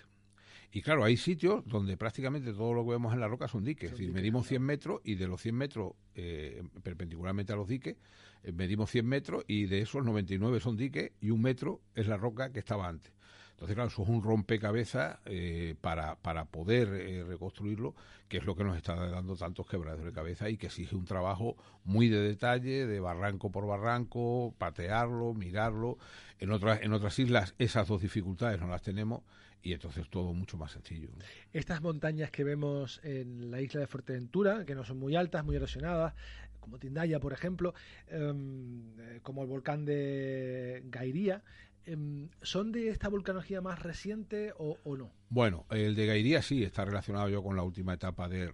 Y 0.71 0.83
claro, 0.83 1.05
hay 1.05 1.17
sitios 1.17 1.67
donde 1.67 1.97
prácticamente 1.97 2.53
todo 2.53 2.75
lo 2.75 2.85
que 2.85 2.91
vemos 2.91 3.15
en 3.15 3.21
la 3.21 3.29
roca 3.29 3.49
son 3.49 3.65
diques. 3.65 3.91
es 3.93 3.99
decir, 3.99 4.13
medimos 4.13 4.47
100 4.47 4.63
metros 4.63 5.01
y 5.03 5.15
de 5.15 5.27
los 5.27 5.41
100 5.41 5.55
metros 5.55 5.93
eh, 6.15 6.63
perpendicularmente 6.83 7.53
a 7.55 7.57
los 7.57 7.69
diques, 7.69 7.97
eh, 8.43 8.53
medimos 8.53 8.91
100 8.91 9.07
metros 9.07 9.45
y 9.47 9.65
de 9.65 9.81
esos 9.81 10.05
99 10.05 10.61
son 10.61 10.77
diques 10.77 11.13
y 11.21 11.31
un 11.31 11.41
metro 11.41 11.81
es 11.95 12.07
la 12.07 12.19
roca 12.19 12.53
que 12.53 12.59
estaba 12.59 12.87
antes. 12.87 13.13
Entonces, 13.53 13.75
claro, 13.75 13.89
eso 13.89 14.03
es 14.03 14.09
un 14.09 14.23
rompecabezas 14.23 15.19
eh, 15.25 15.75
para, 15.81 16.15
para 16.17 16.45
poder 16.45 17.27
reconstruirlo, 17.27 17.97
que 18.29 18.37
es 18.37 18.45
lo 18.45 18.55
que 18.55 18.63
nos 18.63 18.77
está 18.77 18.95
dando 18.95 19.35
tantos 19.35 19.67
quebraderos 19.67 20.05
de 20.05 20.13
cabeza 20.13 20.49
y 20.49 20.57
que 20.57 20.67
exige 20.67 20.95
un 20.95 21.07
trabajo 21.07 21.57
muy 21.83 22.09
de 22.09 22.21
detalle, 22.21 22.87
de 22.87 23.01
barranco 23.01 23.51
por 23.51 23.67
barranco, 23.67 24.55
patearlo, 24.59 25.35
mirarlo. 25.35 25.99
En 26.39 26.53
otras, 26.53 26.83
en 26.83 26.93
otras 26.93 27.19
islas 27.19 27.57
esas 27.59 27.89
dos 27.89 28.01
dificultades 28.01 28.61
no 28.61 28.69
las 28.69 28.83
tenemos 28.83 29.23
y 29.63 29.73
entonces 29.73 30.09
todo 30.09 30.33
mucho 30.33 30.57
más 30.57 30.73
sencillo. 30.73 31.09
Estas 31.53 31.83
montañas 31.83 32.31
que 32.31 32.45
vemos 32.45 33.01
en 33.03 33.51
la 33.51 33.61
isla 33.61 33.81
de 33.81 33.87
Fuerteventura, 33.87 34.65
que 34.65 34.75
no 34.75 34.85
son 34.85 34.99
muy 34.99 35.17
altas, 35.17 35.45
muy 35.45 35.57
erosionadas, 35.57 36.15
como 36.61 36.79
Tindaya, 36.79 37.19
por 37.19 37.33
ejemplo, 37.33 37.75
em, 38.09 38.99
eh, 39.01 39.21
como 39.23 39.43
el 39.43 39.49
volcán 39.49 39.85
de 39.85 40.83
Gairía, 40.87 41.43
em, 41.87 42.29
¿son 42.43 42.73
de 42.73 42.89
esta 42.89 43.09
volcanología 43.09 43.61
más 43.61 43.83
reciente 43.83 44.53
o, 44.59 44.79
no? 44.97 45.11
Bueno, 45.31 45.65
el 45.71 45.95
de 45.95 46.07
Gairía 46.07 46.43
sí 46.43 46.63
está 46.63 46.85
relacionado 46.85 47.29
yo 47.29 47.43
con 47.43 47.57
la 47.57 47.63
última 47.63 47.95
etapa 47.95 48.29
de, 48.29 48.53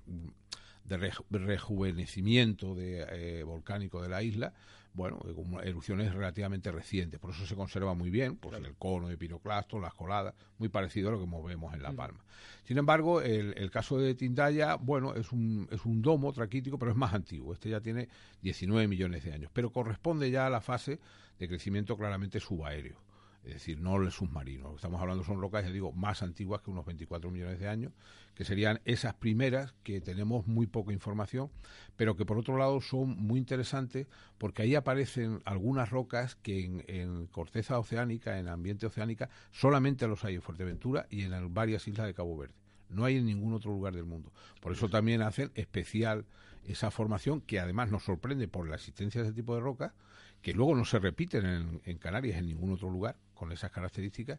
rejuvenecimiento 1.31 2.75
de, 2.75 3.07
eh, 3.11 3.43
volcánico 3.43 4.01
de 4.01 4.09
la 4.09 4.23
isla, 4.23 4.55
bueno, 4.95 5.21
erupciones 5.63 6.15
relativamente 6.15 6.71
recientes, 6.71 7.21
por 7.21 7.31
eso 7.31 7.45
se 7.47 7.57
conserva 7.57 7.95
muy 7.95 8.11
bien, 8.11 8.37
pues 8.37 8.57
el 8.63 8.75
cono 8.77 9.09
de 9.09 9.19
piroclasto, 9.19 9.81
las 9.81 9.93
coladas, 9.93 10.35
muy 10.59 10.69
parecido 10.69 11.09
a 11.09 11.13
lo 11.13 11.19
que 11.19 11.49
vemos 11.49 11.75
en 11.75 11.83
La 11.83 11.93
mm. 11.93 11.97
Palma. 11.97 12.25
Sin 12.63 12.79
embargo, 12.79 13.21
el, 13.21 13.71
caso 13.71 13.99
de 13.99 14.15
Tindaya, 14.15 14.77
bueno, 14.77 15.15
es 15.15 15.33
un, 15.33 15.69
es 15.71 15.85
un 15.85 16.01
domo 16.01 16.33
traquítico, 16.33 16.79
pero 16.79 16.93
es 16.93 16.97
más 16.97 17.13
antiguo, 17.13 17.53
este 17.53 17.71
ya 17.71 17.81
tiene 17.81 18.09
19 18.43 18.87
millones 18.89 19.25
de 19.25 19.33
años, 19.33 19.51
pero 19.53 19.71
corresponde 19.71 20.31
ya 20.31 20.47
a 20.47 20.51
la 20.51 20.61
fase 20.61 21.01
de 21.39 21.49
crecimiento 21.49 21.97
claramente 21.97 22.39
subaéreo 22.39 23.04
es 23.45 23.55
decir, 23.55 23.79
no 23.79 23.97
el 23.97 24.11
submarino. 24.11 24.75
Estamos 24.75 25.01
hablando 25.01 25.23
son 25.23 25.41
rocas, 25.41 25.65
ya 25.65 25.71
digo, 25.71 25.93
más 25.93 26.23
antiguas 26.23 26.63
que 26.63 26.71
unos 26.71 26.87
24 26.87 27.31
millones 27.31 27.61
de 27.61 27.69
años, 27.69 27.93
que 28.35 28.45
serían 28.45 28.81
esas 28.87 29.15
primeras 29.15 29.75
que 29.83 30.01
tenemos 30.01 30.47
muy 30.47 30.67
poca 30.67 30.93
información, 30.93 31.51
pero 31.97 32.17
que 32.17 32.25
por 32.25 32.39
otro 32.39 32.57
lado 32.57 32.81
son 32.81 33.11
muy 33.11 33.39
interesantes 33.39 34.07
porque 34.39 34.63
ahí 34.63 34.75
aparecen 34.75 35.43
algunas 35.45 35.91
rocas 35.91 36.37
que 36.37 36.85
en, 36.87 37.27
corteza 37.27 37.79
oceánica, 37.79 38.39
en 38.39 38.49
ambiente 38.49 38.87
oceánica, 38.87 39.29
solamente 39.53 40.09
los 40.09 40.25
hay 40.25 40.37
en 40.37 40.43
Fuerteventura 40.43 41.07
y 41.11 41.23
en 41.23 41.53
varias 41.53 41.87
islas 41.87 42.07
de 42.07 42.15
Cabo 42.15 42.39
Verde. 42.39 42.55
No 42.89 43.05
hay 43.05 43.17
en 43.17 43.27
ningún 43.27 43.53
otro 43.53 43.73
lugar 43.73 43.95
del 43.95 44.05
mundo. 44.07 44.33
Por 44.61 44.73
eso 44.73 44.89
también 44.89 45.21
hacen 45.21 45.51
especial 45.55 46.25
esa 46.65 46.91
formación 46.91 47.43
que 47.43 47.61
además 47.61 47.91
nos 47.91 48.05
sorprende 48.05 48.49
por 48.49 48.69
la 48.69 48.77
existencia 48.77 49.21
de 49.21 49.29
ese 49.29 49.37
tipo 49.37 49.55
de 49.55 49.61
rocas, 49.61 49.93
que 50.41 50.55
luego 50.55 50.75
no 50.75 50.85
se 50.85 50.99
repiten 50.99 51.81
en 51.85 51.99
Canarias 51.99 52.39
en 52.39 52.47
ningún 52.47 52.73
otro 52.73 52.89
lugar 52.89 53.17
con 53.35 53.53
esas 53.53 53.71
características 53.71 54.39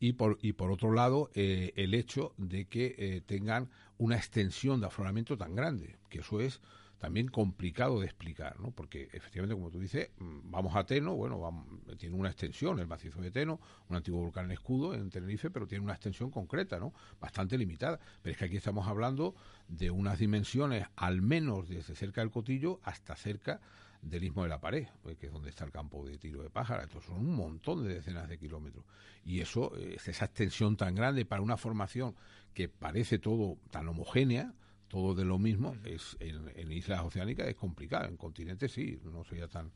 y 0.00 0.12
por, 0.14 0.38
y 0.40 0.52
por 0.52 0.70
otro 0.70 0.92
lado 0.92 1.30
eh, 1.34 1.72
el 1.76 1.94
hecho 1.94 2.32
de 2.36 2.66
que 2.66 2.94
eh, 2.98 3.22
tengan 3.26 3.68
una 3.98 4.16
extensión 4.16 4.80
de 4.80 4.86
afloramiento 4.86 5.36
tan 5.36 5.54
grande, 5.54 5.96
que 6.08 6.20
eso 6.20 6.40
es 6.40 6.60
también 6.98 7.28
complicado 7.28 8.00
de 8.00 8.06
explicar, 8.06 8.58
¿no? 8.58 8.70
Porque 8.70 9.08
efectivamente, 9.12 9.54
como 9.54 9.70
tú 9.70 9.78
dices, 9.78 10.10
mm, 10.18 10.50
vamos 10.50 10.74
a 10.76 10.84
Teno, 10.84 11.14
bueno, 11.14 11.66
tiene 11.98 12.16
una 12.16 12.30
extensión, 12.30 12.78
el 12.78 12.86
macizo 12.86 13.20
de 13.20 13.30
Teno, 13.30 13.60
un 13.88 13.96
antiguo 13.96 14.22
volcán 14.22 14.46
en 14.46 14.52
escudo 14.52 14.94
en 14.94 15.10
Tenerife, 15.10 15.50
pero 15.50 15.66
tiene 15.66 15.84
una 15.84 15.92
extensión 15.92 16.30
concreta, 16.30 16.78
¿no? 16.78 16.94
Bastante 17.20 17.58
limitada. 17.58 18.00
Pero 18.22 18.32
es 18.32 18.38
que 18.38 18.46
aquí 18.46 18.56
estamos 18.56 18.88
hablando 18.88 19.34
de 19.68 19.90
unas 19.90 20.18
dimensiones, 20.18 20.86
al 20.96 21.20
menos 21.20 21.68
desde 21.68 21.94
cerca 21.94 22.22
del 22.22 22.30
cotillo 22.30 22.80
hasta 22.82 23.14
cerca 23.14 23.60
del 24.02 24.24
Istmo 24.24 24.42
de 24.42 24.48
la 24.48 24.60
Pared, 24.60 24.86
eh, 25.06 25.16
que 25.18 25.26
es 25.26 25.32
donde 25.32 25.50
está 25.50 25.64
el 25.64 25.72
campo 25.72 26.04
de 26.04 26.18
tiro 26.18 26.42
de 26.42 26.50
pájara. 26.50 26.84
Entonces 26.84 27.08
son 27.08 27.18
un 27.18 27.34
montón 27.34 27.86
de 27.86 27.94
decenas 27.94 28.28
de 28.28 28.38
kilómetros. 28.38 28.84
Y 29.24 29.40
eso, 29.40 29.72
eh, 29.76 29.96
esa 30.04 30.24
extensión 30.24 30.76
tan 30.76 30.94
grande 30.94 31.24
para 31.24 31.42
una 31.42 31.56
formación 31.56 32.14
que 32.54 32.68
parece 32.68 33.18
todo 33.18 33.58
tan 33.70 33.88
homogénea, 33.88 34.54
todo 34.88 35.14
de 35.14 35.24
lo 35.24 35.38
mismo, 35.38 35.76
es 35.84 36.16
en, 36.20 36.72
islas 36.72 37.02
oceánicas 37.02 37.48
es 37.48 37.56
complicado. 37.56 38.06
En 38.08 38.16
continentes 38.16 38.72
sí, 38.72 38.98
no 39.04 39.24
sería 39.24 39.48
tan 39.48 39.72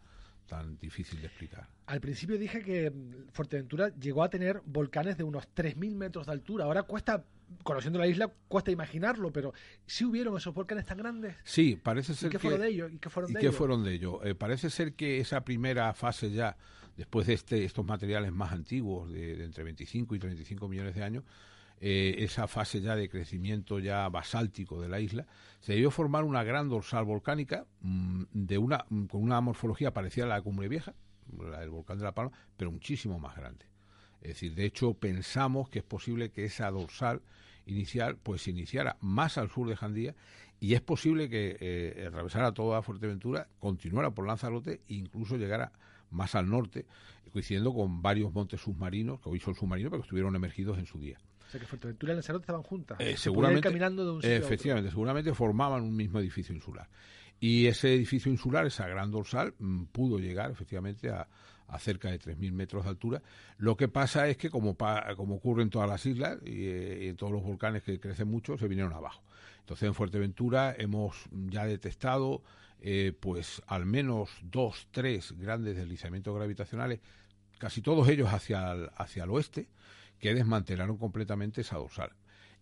tan 0.50 0.76
difícil 0.78 1.20
de 1.20 1.28
explicar. 1.28 1.68
Al 1.86 2.00
principio 2.00 2.36
dije 2.36 2.60
que 2.60 2.92
Fuerteventura 3.32 3.94
llegó 3.94 4.24
a 4.24 4.28
tener 4.28 4.60
volcanes 4.66 5.16
de 5.16 5.22
unos 5.22 5.44
3.000 5.54 5.94
metros 5.94 6.26
de 6.26 6.32
altura. 6.32 6.64
Ahora 6.64 6.82
cuesta 6.82 7.24
conociendo 7.62 8.00
la 8.00 8.08
isla 8.08 8.32
cuesta 8.48 8.72
imaginarlo, 8.72 9.32
pero 9.32 9.52
¿sí 9.86 10.04
hubieron 10.04 10.36
esos 10.36 10.52
volcanes 10.52 10.86
tan 10.86 10.98
grandes? 10.98 11.36
Sí, 11.44 11.78
parece 11.80 12.14
ser 12.14 12.28
¿Y 12.28 12.30
qué 12.32 12.38
que... 12.38 12.42
Fueron 12.42 12.60
de 12.60 12.68
ellos? 12.68 12.92
¿Y 12.92 12.98
qué 12.98 13.10
fueron 13.10 13.32
de 13.32 13.40
qué 13.40 13.46
ellos? 13.46 13.56
fueron 13.56 13.84
de 13.84 13.94
ellos? 13.94 14.16
Eh, 14.24 14.34
parece 14.34 14.70
ser 14.70 14.94
que 14.94 15.20
esa 15.20 15.44
primera 15.44 15.94
fase 15.94 16.32
ya, 16.32 16.56
después 16.96 17.28
de 17.28 17.34
este, 17.34 17.64
estos 17.64 17.84
materiales 17.86 18.32
más 18.32 18.50
antiguos, 18.52 19.12
de, 19.12 19.44
entre 19.44 19.62
25 19.62 20.16
y 20.16 20.18
35 20.18 20.68
millones 20.68 20.96
de 20.96 21.04
años, 21.04 21.24
eh, 21.82 22.16
esa 22.18 22.46
fase 22.46 22.82
ya 22.82 22.94
de 22.94 23.08
crecimiento 23.08 23.78
ya 23.78 24.06
basáltico 24.10 24.82
de 24.82 24.88
la 24.88 25.00
isla, 25.00 25.26
se 25.60 25.72
debió 25.72 25.90
formar 25.90 26.24
una 26.24 26.44
gran 26.44 26.68
dorsal 26.68 27.04
volcánica 27.04 27.66
mm, 27.80 28.24
de 28.32 28.58
una, 28.58 28.84
con 29.08 29.22
una 29.22 29.40
morfología 29.40 29.92
parecida 29.92 30.26
a 30.26 30.28
la 30.28 30.42
cumbre 30.42 30.68
vieja, 30.68 30.94
la 31.38 31.60
del 31.60 31.70
volcán 31.70 31.98
de 31.98 32.04
La 32.04 32.12
Palma, 32.12 32.32
pero 32.56 32.70
muchísimo 32.70 33.18
más 33.18 33.34
grande. 33.34 33.64
Es 34.20 34.28
decir, 34.28 34.54
de 34.54 34.66
hecho, 34.66 34.92
pensamos 34.92 35.70
que 35.70 35.78
es 35.78 35.84
posible 35.84 36.30
que 36.30 36.44
esa 36.44 36.70
dorsal 36.70 37.22
inicial 37.64 38.16
pues 38.16 38.42
se 38.42 38.50
iniciara 38.50 38.96
más 39.00 39.38
al 39.38 39.48
sur 39.48 39.66
de 39.68 39.76
Jandía 39.76 40.14
y 40.58 40.74
es 40.74 40.82
posible 40.82 41.30
que 41.30 41.56
eh, 41.60 42.06
atravesara 42.06 42.52
toda 42.52 42.82
Fuerteventura, 42.82 43.48
continuara 43.58 44.10
por 44.10 44.26
Lanzarote 44.26 44.82
e 44.86 44.94
incluso 44.94 45.38
llegara 45.38 45.72
más 46.10 46.34
al 46.34 46.50
norte, 46.50 46.84
coincidiendo 47.32 47.72
con 47.72 48.02
varios 48.02 48.32
montes 48.34 48.60
submarinos, 48.60 49.20
que 49.20 49.30
hoy 49.30 49.40
son 49.40 49.54
submarinos, 49.54 49.90
pero 49.90 50.02
que 50.02 50.06
estuvieron 50.06 50.36
emergidos 50.36 50.76
en 50.78 50.84
su 50.84 51.00
día. 51.00 51.18
O 51.50 51.52
sea 51.52 51.60
que 51.60 51.66
Fuerteventura 51.66 52.12
y 52.12 52.14
Lanzarote 52.14 52.44
estaban 52.44 52.62
juntas. 52.62 52.96
Eh, 53.00 53.16
seguramente, 53.16 53.62
caminando 53.62 54.04
de 54.04 54.10
un 54.12 54.22
sitio 54.22 54.36
efectivamente, 54.36 54.90
seguramente 54.90 55.34
formaban 55.34 55.82
un 55.82 55.96
mismo 55.96 56.20
edificio 56.20 56.54
insular. 56.54 56.88
Y 57.40 57.66
ese 57.66 57.92
edificio 57.92 58.30
insular, 58.30 58.66
esa 58.66 58.86
gran 58.86 59.10
dorsal, 59.10 59.54
mm, 59.58 59.86
pudo 59.86 60.20
llegar 60.20 60.52
efectivamente 60.52 61.10
a, 61.10 61.26
a 61.66 61.78
cerca 61.80 62.08
de 62.08 62.20
3.000 62.20 62.52
metros 62.52 62.84
de 62.84 62.90
altura. 62.90 63.20
Lo 63.58 63.76
que 63.76 63.88
pasa 63.88 64.28
es 64.28 64.36
que, 64.36 64.48
como, 64.48 64.76
como 65.16 65.34
ocurre 65.34 65.64
en 65.64 65.70
todas 65.70 65.88
las 65.88 66.06
islas 66.06 66.38
eh, 66.44 67.00
y, 67.02 67.08
en 67.08 67.16
todos 67.16 67.32
los 67.32 67.42
volcanes 67.42 67.82
que 67.82 67.98
crecen 67.98 68.28
mucho, 68.28 68.56
se 68.56 68.68
vinieron 68.68 68.92
abajo. 68.92 69.24
Entonces, 69.58 69.88
en 69.88 69.94
Fuerteventura 69.94 70.72
hemos 70.78 71.16
ya 71.32 71.64
detectado 71.66 72.42
eh, 72.80 73.12
pues 73.18 73.60
al 73.66 73.86
menos 73.86 74.30
dos, 74.42 74.86
tres 74.92 75.34
grandes 75.36 75.76
deslizamientos 75.76 76.32
gravitacionales, 76.32 77.00
casi 77.58 77.82
todos 77.82 78.08
ellos 78.08 78.28
hacia 78.32 78.72
hacia 78.96 79.24
el 79.24 79.30
oeste, 79.30 79.68
que 80.20 80.34
desmantelaron 80.34 80.96
completamente 80.96 81.62
esa 81.62 81.76
dorsal. 81.76 82.12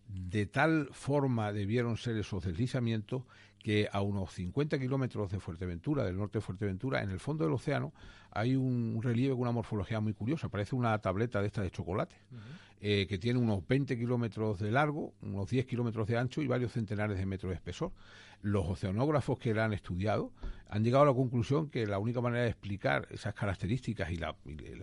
De 0.07 0.47
tal 0.47 0.89
forma 0.91 1.53
debieron 1.53 1.97
ser 1.97 2.17
esos 2.17 2.43
deslizamientos 2.43 3.23
que 3.59 3.89
a 3.91 4.01
unos 4.01 4.33
50 4.33 4.79
kilómetros 4.79 5.29
de 5.31 5.39
Fuerteventura, 5.39 6.03
del 6.03 6.17
norte 6.17 6.39
de 6.39 6.41
Fuerteventura, 6.41 7.03
en 7.03 7.09
el 7.11 7.19
fondo 7.19 7.43
del 7.43 7.53
océano, 7.53 7.93
hay 8.31 8.55
un 8.55 8.99
relieve 9.03 9.33
con 9.33 9.41
una 9.41 9.51
morfología 9.51 9.99
muy 9.99 10.13
curiosa. 10.13 10.49
Parece 10.49 10.75
una 10.75 10.97
tableta 10.99 11.41
de 11.41 11.47
esta 11.47 11.61
de 11.61 11.69
chocolate, 11.69 12.15
eh, 12.79 13.05
que 13.07 13.17
tiene 13.17 13.37
unos 13.39 13.67
20 13.67 13.97
kilómetros 13.97 14.59
de 14.59 14.71
largo, 14.71 15.13
unos 15.21 15.49
10 15.49 15.65
kilómetros 15.65 16.07
de 16.07 16.17
ancho 16.17 16.41
y 16.41 16.47
varios 16.47 16.71
centenares 16.71 17.17
de 17.17 17.25
metros 17.25 17.49
de 17.49 17.55
espesor. 17.55 17.91
Los 18.41 18.67
oceanógrafos 18.67 19.37
que 19.37 19.53
la 19.53 19.65
han 19.65 19.73
estudiado 19.73 20.31
han 20.69 20.83
llegado 20.83 21.03
a 21.03 21.07
la 21.07 21.13
conclusión 21.13 21.69
que 21.69 21.85
la 21.87 21.99
única 21.99 22.21
manera 22.21 22.43
de 22.43 22.49
explicar 22.49 23.07
esas 23.09 23.33
características 23.33 24.11
y 24.11 24.17
la, 24.17 24.35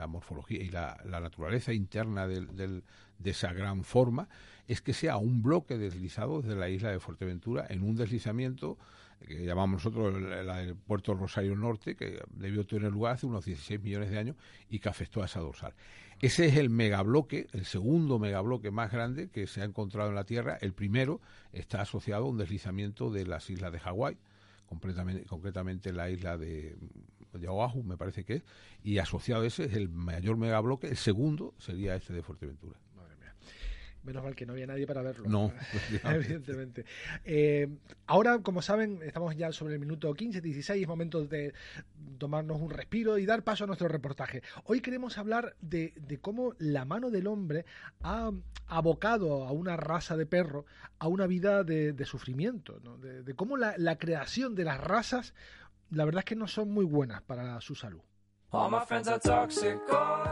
morfología 0.06 0.62
y 0.62 0.68
la, 0.68 1.00
naturaleza 1.04 1.72
interna 1.72 2.26
de 2.26 2.82
esa 3.24 3.52
gran 3.52 3.84
forma 3.84 4.28
es 4.66 4.82
que 4.82 4.92
sea 4.92 5.16
un 5.16 5.42
bloque 5.42 5.78
deslizado 5.78 6.42
desde 6.42 6.56
la 6.56 6.68
isla 6.68 6.90
de 6.90 6.98
Fuerteventura 6.98 7.66
en 7.68 7.82
un 7.82 7.96
deslizamiento 7.96 8.78
que 9.24 9.44
llamamos 9.44 9.84
nosotros 9.84 10.20
la 10.20 10.58
del 10.58 10.76
puerto 10.76 11.14
Rosario 11.14 11.56
Norte, 11.56 11.96
que 11.96 12.22
debió 12.30 12.66
tener 12.66 12.92
lugar 12.92 13.14
hace 13.14 13.26
unos 13.26 13.44
16 13.44 13.80
millones 13.82 14.10
de 14.10 14.18
años 14.18 14.36
y 14.68 14.78
que 14.78 14.88
afectó 14.88 15.22
a 15.22 15.26
esa 15.26 15.40
dorsal. 15.40 15.72
Ese 16.20 16.46
es 16.46 16.56
el 16.56 16.70
megabloque, 16.70 17.46
el 17.52 17.66
segundo 17.66 18.18
megabloque 18.18 18.70
más 18.70 18.90
grande 18.90 19.28
que 19.28 19.46
se 19.46 19.60
ha 19.60 19.64
encontrado 19.64 20.08
en 20.08 20.14
la 20.14 20.24
Tierra. 20.24 20.56
El 20.60 20.72
primero 20.72 21.20
está 21.52 21.82
asociado 21.82 22.24
a 22.24 22.28
un 22.28 22.38
deslizamiento 22.38 23.10
de 23.10 23.26
las 23.26 23.50
islas 23.50 23.70
de 23.70 23.80
Hawái, 23.80 24.16
concretamente 24.66 25.92
la 25.92 26.08
isla 26.10 26.38
de, 26.38 26.74
de 27.34 27.48
Oahu, 27.48 27.82
me 27.82 27.96
parece 27.96 28.24
que 28.24 28.36
es, 28.36 28.44
y 28.82 28.98
asociado 28.98 29.42
a 29.42 29.46
ese 29.46 29.64
es 29.64 29.74
el 29.74 29.90
mayor 29.90 30.38
megabloque. 30.38 30.88
El 30.88 30.96
segundo 30.96 31.54
sería 31.58 31.94
este 31.94 32.14
de 32.14 32.22
Fuerteventura. 32.22 32.78
Menos 34.06 34.22
mal 34.22 34.36
que 34.36 34.46
no 34.46 34.52
había 34.52 34.68
nadie 34.68 34.86
para 34.86 35.02
verlo. 35.02 35.28
No, 35.28 35.52
evidentemente. 36.04 36.84
Eh, 37.24 37.68
ahora, 38.06 38.38
como 38.38 38.62
saben, 38.62 39.00
estamos 39.02 39.36
ya 39.36 39.50
sobre 39.50 39.74
el 39.74 39.80
minuto 39.80 40.14
15, 40.14 40.40
16, 40.40 40.80
es 40.80 40.88
momento 40.88 41.26
de 41.26 41.52
tomarnos 42.18 42.60
un 42.60 42.70
respiro 42.70 43.18
y 43.18 43.26
dar 43.26 43.42
paso 43.42 43.64
a 43.64 43.66
nuestro 43.66 43.88
reportaje. 43.88 44.42
Hoy 44.64 44.80
queremos 44.80 45.18
hablar 45.18 45.56
de, 45.60 45.92
cómo 46.22 46.54
la 46.58 46.84
mano 46.84 47.10
del 47.10 47.26
hombre 47.26 47.64
ha 48.00 48.30
abocado 48.68 49.44
a 49.44 49.50
una 49.50 49.76
raza 49.76 50.16
de 50.16 50.26
perro 50.26 50.66
a 51.00 51.08
una 51.08 51.26
vida 51.26 51.64
de, 51.64 52.04
sufrimiento, 52.04 52.78
de, 53.00 53.34
cómo 53.34 53.56
la 53.56 53.98
creación 53.98 54.54
de 54.54 54.64
las 54.64 54.80
razas, 54.80 55.34
la 55.90 56.04
verdad 56.04 56.20
es 56.20 56.26
que 56.26 56.36
no 56.36 56.46
son 56.46 56.70
muy 56.70 56.84
buenas 56.84 57.22
para 57.22 57.60
su 57.60 57.74
salud. 57.74 58.02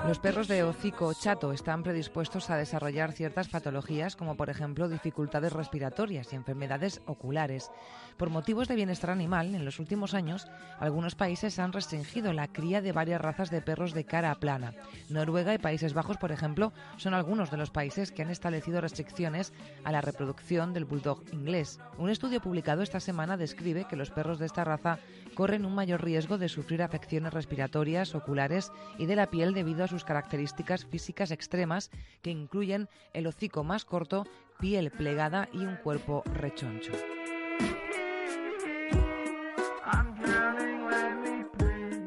Los 0.06 0.18
perros 0.20 0.46
de 0.48 0.62
hocico 0.62 1.12
chato 1.14 1.52
están 1.52 1.82
predispuestos 1.82 2.48
a 2.48 2.56
desarrollar 2.56 3.12
ciertas 3.12 3.48
patologías 3.48 4.14
como 4.14 4.36
por 4.36 4.50
ejemplo 4.50 4.88
dificultades 4.88 5.52
respiratorias 5.52 6.32
y 6.32 6.36
enfermedades 6.36 7.02
oculares. 7.06 7.70
Por 8.16 8.30
motivos 8.30 8.68
de 8.68 8.76
bienestar 8.76 9.10
animal, 9.10 9.54
en 9.54 9.64
los 9.64 9.80
últimos 9.80 10.14
años, 10.14 10.46
algunos 10.78 11.16
países 11.16 11.58
han 11.58 11.72
restringido 11.72 12.32
la 12.32 12.46
cría 12.46 12.80
de 12.80 12.92
varias 12.92 13.20
razas 13.20 13.50
de 13.50 13.60
perros 13.60 13.92
de 13.92 14.04
cara 14.04 14.34
plana. 14.36 14.74
Noruega 15.08 15.52
y 15.52 15.58
Países 15.58 15.94
Bajos, 15.94 16.16
por 16.16 16.30
ejemplo, 16.30 16.72
son 16.96 17.14
algunos 17.14 17.50
de 17.50 17.56
los 17.56 17.70
países 17.70 18.12
que 18.12 18.22
han 18.22 18.30
establecido 18.30 18.80
restricciones 18.80 19.52
a 19.82 19.90
la 19.90 20.00
reproducción 20.00 20.72
del 20.72 20.84
bulldog 20.84 21.24
inglés. 21.32 21.80
Un 21.98 22.10
estudio 22.10 22.40
publicado 22.40 22.82
esta 22.82 23.00
semana 23.00 23.36
describe 23.36 23.86
que 23.88 23.96
los 23.96 24.10
perros 24.10 24.38
de 24.38 24.46
esta 24.46 24.62
raza 24.62 24.98
corren 25.34 25.64
un 25.64 25.74
mayor 25.74 26.04
riesgo 26.04 26.38
de 26.38 26.48
sufrir 26.48 26.82
afecciones 26.82 27.34
respiratorias, 27.34 28.03
oculares 28.12 28.72
y 28.98 29.06
de 29.06 29.14
la 29.14 29.30
piel 29.30 29.54
debido 29.54 29.84
a 29.84 29.88
sus 29.88 30.02
características 30.02 30.84
físicas 30.84 31.30
extremas 31.30 31.92
que 32.22 32.30
incluyen 32.30 32.88
el 33.12 33.28
hocico 33.28 33.62
más 33.62 33.84
corto, 33.84 34.26
piel 34.58 34.90
plegada 34.90 35.48
y 35.52 35.58
un 35.58 35.76
cuerpo 35.76 36.24
rechoncho. 36.26 36.90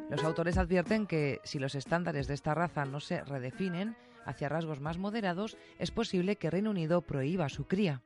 Los 0.10 0.26
autores 0.26 0.58
advierten 0.58 1.06
que 1.06 1.40
si 1.44 1.60
los 1.60 1.76
estándares 1.76 2.28
de 2.28 2.34
esta 2.34 2.54
raza 2.54 2.86
no 2.86 3.00
se 3.00 3.24
redefinen 3.24 3.96
hacia 4.26 4.50
rasgos 4.50 4.82
más 4.82 4.98
moderados, 4.98 5.58
es 5.78 5.92
posible 5.92 6.38
que 6.38 6.50
Reino 6.50 6.72
Unido 6.72 7.02
prohíba 7.02 7.50
su 7.50 7.68
cría. 7.68 8.02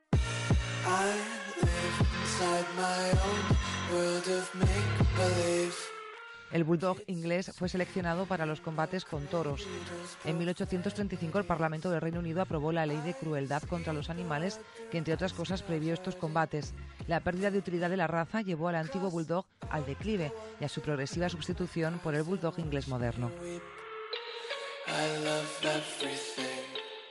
El 6.51 6.63
bulldog 6.63 7.01
inglés 7.07 7.51
fue 7.55 7.69
seleccionado 7.69 8.25
para 8.25 8.45
los 8.45 8.59
combates 8.59 9.05
con 9.05 9.25
toros. 9.27 9.65
En 10.25 10.37
1835 10.37 11.39
el 11.39 11.45
Parlamento 11.45 11.89
del 11.89 12.01
Reino 12.01 12.19
Unido 12.19 12.41
aprobó 12.41 12.71
la 12.71 12.85
ley 12.85 12.99
de 13.01 13.13
crueldad 13.13 13.63
contra 13.63 13.93
los 13.93 14.09
animales 14.09 14.59
que, 14.91 14.97
entre 14.97 15.13
otras 15.13 15.33
cosas, 15.33 15.63
prohibió 15.63 15.93
estos 15.93 16.15
combates. 16.15 16.73
La 17.07 17.21
pérdida 17.21 17.51
de 17.51 17.59
utilidad 17.59 17.89
de 17.89 17.97
la 17.97 18.07
raza 18.07 18.41
llevó 18.41 18.67
al 18.67 18.75
antiguo 18.75 19.09
bulldog 19.09 19.45
al 19.69 19.85
declive 19.85 20.33
y 20.59 20.65
a 20.65 20.69
su 20.69 20.81
progresiva 20.81 21.29
sustitución 21.29 21.99
por 22.03 22.15
el 22.15 22.23
bulldog 22.23 22.59
inglés 22.59 22.87
moderno. 22.87 23.31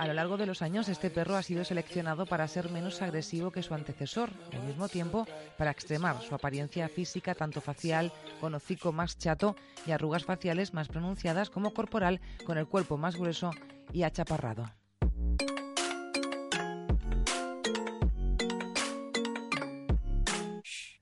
A 0.01 0.07
lo 0.07 0.15
largo 0.15 0.39
de 0.39 0.47
los 0.47 0.63
años, 0.63 0.89
este 0.89 1.11
perro 1.11 1.37
ha 1.37 1.43
sido 1.43 1.63
seleccionado 1.63 2.25
para 2.25 2.49
ser 2.49 2.71
menos 2.71 3.03
agresivo 3.03 3.51
que 3.51 3.63
su 3.63 3.75
antecesor 3.75 4.31
al 4.51 4.63
mismo 4.63 4.89
tiempo 4.89 5.27
para 5.59 5.71
extremar 5.71 6.23
su 6.23 6.35
apariencia 6.35 6.89
física, 6.89 7.35
tanto 7.35 7.61
facial, 7.61 8.11
con 8.41 8.55
hocico 8.55 8.93
más 8.93 9.19
chato 9.19 9.57
y 9.87 9.91
arrugas 9.91 10.25
faciales 10.25 10.73
más 10.73 10.89
pronunciadas, 10.89 11.51
como 11.51 11.75
corporal, 11.75 12.23
con 12.47 12.57
el 12.57 12.67
cuerpo 12.67 12.97
más 12.97 13.17
grueso 13.17 13.51
y 13.93 14.05
achaparrado. 14.05 14.80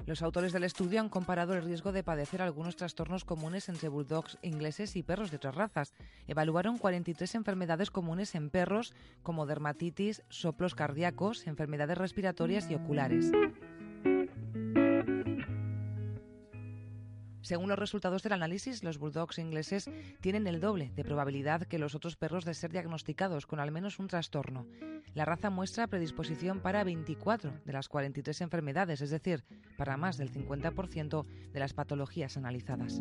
Los 0.08 0.22
autores 0.22 0.54
del 0.54 0.64
estudio 0.64 1.00
han 1.00 1.10
comparado 1.10 1.52
el 1.52 1.62
riesgo 1.62 1.92
de 1.92 2.02
padecer 2.02 2.40
algunos 2.40 2.76
trastornos 2.76 3.26
comunes 3.26 3.68
entre 3.68 3.90
bulldogs 3.90 4.38
ingleses 4.40 4.96
y 4.96 5.02
perros 5.02 5.30
de 5.30 5.36
otras 5.36 5.54
razas. 5.54 5.92
Evaluaron 6.26 6.78
43 6.78 7.34
enfermedades 7.34 7.90
comunes 7.90 8.34
en 8.34 8.48
perros, 8.48 8.94
como 9.22 9.44
dermatitis, 9.44 10.22
soplos 10.30 10.74
cardíacos, 10.74 11.46
enfermedades 11.46 11.98
respiratorias 11.98 12.70
y 12.70 12.74
oculares. 12.74 13.30
Según 17.48 17.70
los 17.70 17.78
resultados 17.78 18.22
del 18.22 18.34
análisis, 18.34 18.84
los 18.84 18.98
bulldogs 18.98 19.38
ingleses 19.38 19.88
tienen 20.20 20.46
el 20.46 20.60
doble 20.60 20.92
de 20.94 21.02
probabilidad 21.02 21.62
que 21.62 21.78
los 21.78 21.94
otros 21.94 22.14
perros 22.14 22.44
de 22.44 22.52
ser 22.52 22.72
diagnosticados 22.72 23.46
con 23.46 23.58
al 23.58 23.72
menos 23.72 23.98
un 23.98 24.06
trastorno. 24.06 24.66
La 25.14 25.24
raza 25.24 25.48
muestra 25.48 25.86
predisposición 25.86 26.60
para 26.60 26.84
24 26.84 27.50
de 27.64 27.72
las 27.72 27.88
43 27.88 28.42
enfermedades, 28.42 29.00
es 29.00 29.08
decir, 29.08 29.44
para 29.78 29.96
más 29.96 30.18
del 30.18 30.30
50% 30.30 31.24
de 31.50 31.58
las 31.58 31.72
patologías 31.72 32.36
analizadas. 32.36 33.00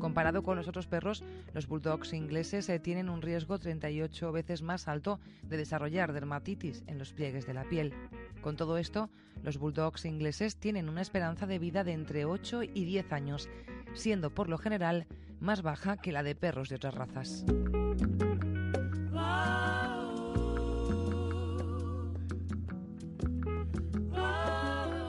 Comparado 0.00 0.42
con 0.42 0.56
los 0.56 0.66
otros 0.66 0.88
perros, 0.88 1.22
los 1.54 1.68
bulldogs 1.68 2.12
ingleses 2.12 2.68
eh, 2.70 2.80
tienen 2.80 3.08
un 3.08 3.22
riesgo 3.22 3.60
38 3.60 4.32
veces 4.32 4.62
más 4.62 4.88
alto 4.88 5.20
de 5.44 5.58
desarrollar 5.58 6.12
dermatitis 6.12 6.82
en 6.88 6.98
los 6.98 7.12
pliegues 7.12 7.46
de 7.46 7.54
la 7.54 7.62
piel. 7.62 7.94
Con 8.42 8.56
todo 8.56 8.76
esto, 8.76 9.08
los 9.44 9.56
bulldogs 9.56 10.04
ingleses 10.04 10.56
tienen 10.56 10.88
una 10.88 11.00
esperanza 11.00 11.46
de 11.46 11.60
vida 11.60 11.84
de 11.84 11.92
entre 11.92 12.24
8 12.24 12.64
y 12.64 12.84
10 12.84 13.12
años, 13.12 13.48
siendo 13.94 14.34
por 14.34 14.48
lo 14.48 14.58
general 14.58 15.06
más 15.40 15.62
baja 15.62 15.96
que 15.96 16.10
la 16.12 16.24
de 16.24 16.34
perros 16.34 16.68
de 16.68 16.74
otras 16.76 16.94
razas. 16.94 17.44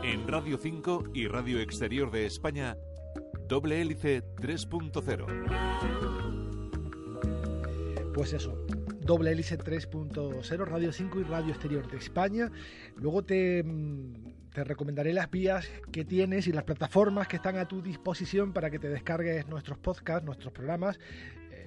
En 0.04 0.28
Radio 0.28 0.58
5 0.58 1.06
y 1.13 1.28
Radio 1.28 1.60
Exterior 1.60 2.12
de 2.12 2.28
España, 2.28 2.78
Doble 3.48 3.82
Hélice 3.82 4.24
3.0. 4.36 5.74
pues 8.13 8.32
eso, 8.32 8.62
doble 9.06 9.32
hélice 9.32 9.58
3.0, 9.58 10.66
Radio 10.66 10.92
5 10.92 11.20
y 11.20 11.24
Radio 11.24 11.52
Exterior 11.52 11.89
de 11.89 11.98
España. 11.98 12.52
Luego 12.96 13.24
te, 13.24 13.63
mm, 13.63 14.13
te 14.54 14.63
recomendaré 14.63 15.13
las 15.13 15.30
vías 15.30 15.68
que 15.92 16.06
tienes 16.06 16.48
y 16.48 16.52
las 16.52 16.63
plataformas 16.63 17.28
que 17.28 17.38
están 17.38 17.58
a 17.58 17.68
tu 17.68 17.82
disposición 17.82 18.54
para 18.54 18.70
que 18.70 18.80
te 18.80 18.89
descargues 18.89 19.48
nuestros 19.48 19.78
podcasts, 19.78 20.26
nuestros 20.26 20.54
programas 20.54 21.00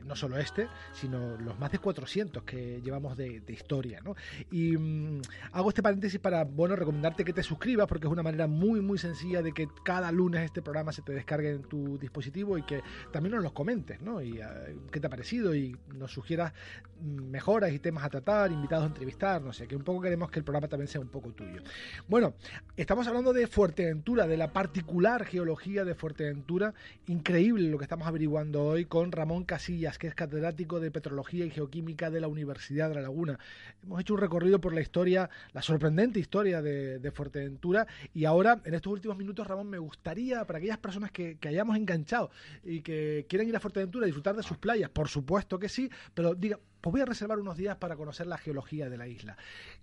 no 0.07 0.17
solo 0.17 0.39
este, 0.39 0.69
sino 0.93 1.37
los 1.37 1.59
más 1.59 1.73
de 1.73 1.79
400 1.79 2.43
que 2.45 2.81
llevamos 2.83 3.17
de, 3.17 3.43
historia. 3.49 4.01
¿no? 4.05 4.15
Y 4.51 4.77
mm, 4.77 5.23
hago 5.53 5.69
este 5.69 5.83
paréntesis 5.83 6.21
para, 6.21 6.45
bueno, 6.45 6.77
recomendarte 6.77 7.25
que 7.25 7.33
te 7.33 7.43
suscribas 7.43 7.87
porque 7.87 8.07
es 8.07 8.13
una 8.13 8.23
manera 8.23 8.47
muy, 8.47 8.81
muy 8.81 8.99
sencilla 8.99 9.43
de 9.43 9.53
que 9.53 9.69
cada 9.85 10.13
lunes 10.13 10.45
este 10.45 10.63
programa 10.63 10.93
se 10.93 11.03
te 11.03 11.13
descargue 11.13 11.51
en 11.51 11.63
tu 11.63 11.99
dispositivo 11.99 12.59
y 12.59 12.63
que 12.63 12.83
también 13.13 13.35
nos 13.35 13.43
los 13.43 13.53
comentes, 13.53 14.01
¿no? 14.01 14.21
Y 14.21 14.41
ah, 14.41 14.67
qué 14.91 15.01
te 15.01 15.07
ha 15.07 15.11
parecido 15.11 15.55
y 15.55 15.77
nos 15.95 16.13
sugieras 16.13 16.53
mm, 17.01 17.31
mejoras 17.31 17.73
y 17.73 17.79
temas 17.79 18.05
a 18.05 18.11
tratar, 18.11 18.53
invitados 18.53 18.85
a 18.85 18.89
entrevistar, 18.89 19.43
no 19.43 19.53
sé, 19.53 19.67
que 19.67 19.77
un 19.77 19.83
poco 19.83 20.01
queremos 20.01 20.31
que 20.31 20.39
el 20.39 20.45
programa 20.45 20.69
también 20.69 20.89
sea 20.89 21.01
un 21.01 21.09
poco 21.09 21.31
tuyo. 21.33 21.63
Bueno, 22.09 22.35
estamos 22.77 23.07
hablando 23.07 23.33
de 23.33 23.47
Fuerteventura, 23.47 24.27
de 24.27 24.37
la 24.37 24.53
particular 24.53 25.25
geología 25.25 25.85
de 25.85 25.95
Fuerteventura, 25.95 26.75
increíble 27.07 27.69
lo 27.69 27.79
que 27.79 27.85
estamos 27.85 28.07
averiguando 28.07 28.65
hoy 28.65 28.85
con 28.85 29.13
Ramón 29.13 29.45
Casillas 29.45 29.96
que 29.99 30.07
es 30.07 30.15
catedrático 30.15 30.81
de 30.81 30.91
Petrología 30.91 31.45
y 31.45 31.51
Geoquímica 31.51 32.11
de 32.11 32.21
la 32.21 32.29
Universidad 32.29 32.89
de 32.89 32.97
La 32.97 33.03
Laguna. 33.03 33.39
Hemos 33.83 34.01
hecho 34.01 34.15
un 34.15 34.21
recorrido 34.21 34.61
por 34.61 34.75
la 34.75 34.81
historia, 34.81 35.29
la 35.53 35.63
sorprendente 35.63 36.21
historia 36.21 36.63
de, 36.63 37.11
Fuerteventura 37.15 37.87
y 38.13 38.25
ahora, 38.25 38.61
en 38.65 38.75
estos 38.75 38.93
últimos 38.93 39.17
minutos, 39.17 39.47
Ramón, 39.47 39.71
me 39.71 39.79
gustaría, 39.79 40.45
para 40.45 40.59
aquellas 40.59 40.79
personas 40.79 41.11
que, 41.11 41.39
hayamos 41.47 41.77
enganchado 41.77 42.31
y 42.65 42.81
que 42.81 43.25
quieran 43.29 43.49
ir 43.49 43.57
a 43.57 43.61
Fuerteventura 43.61 44.05
a 44.05 44.07
disfrutar 44.07 44.37
de 44.37 44.43
sus 44.43 44.59
playas, 44.59 44.91
por 44.91 45.09
supuesto 45.09 45.59
que 45.59 45.69
sí, 45.69 45.89
pero 46.13 46.35
diga, 46.35 46.59
pues 46.81 46.93
voy 46.93 47.01
a 47.01 47.05
reservar 47.07 47.39
unos 47.39 47.57
días 47.57 47.77
para 47.77 47.97
conocer 47.97 48.27
la 48.27 48.39
geología 48.39 48.89
de 48.89 48.97
la 48.97 49.09
isla. 49.09 49.37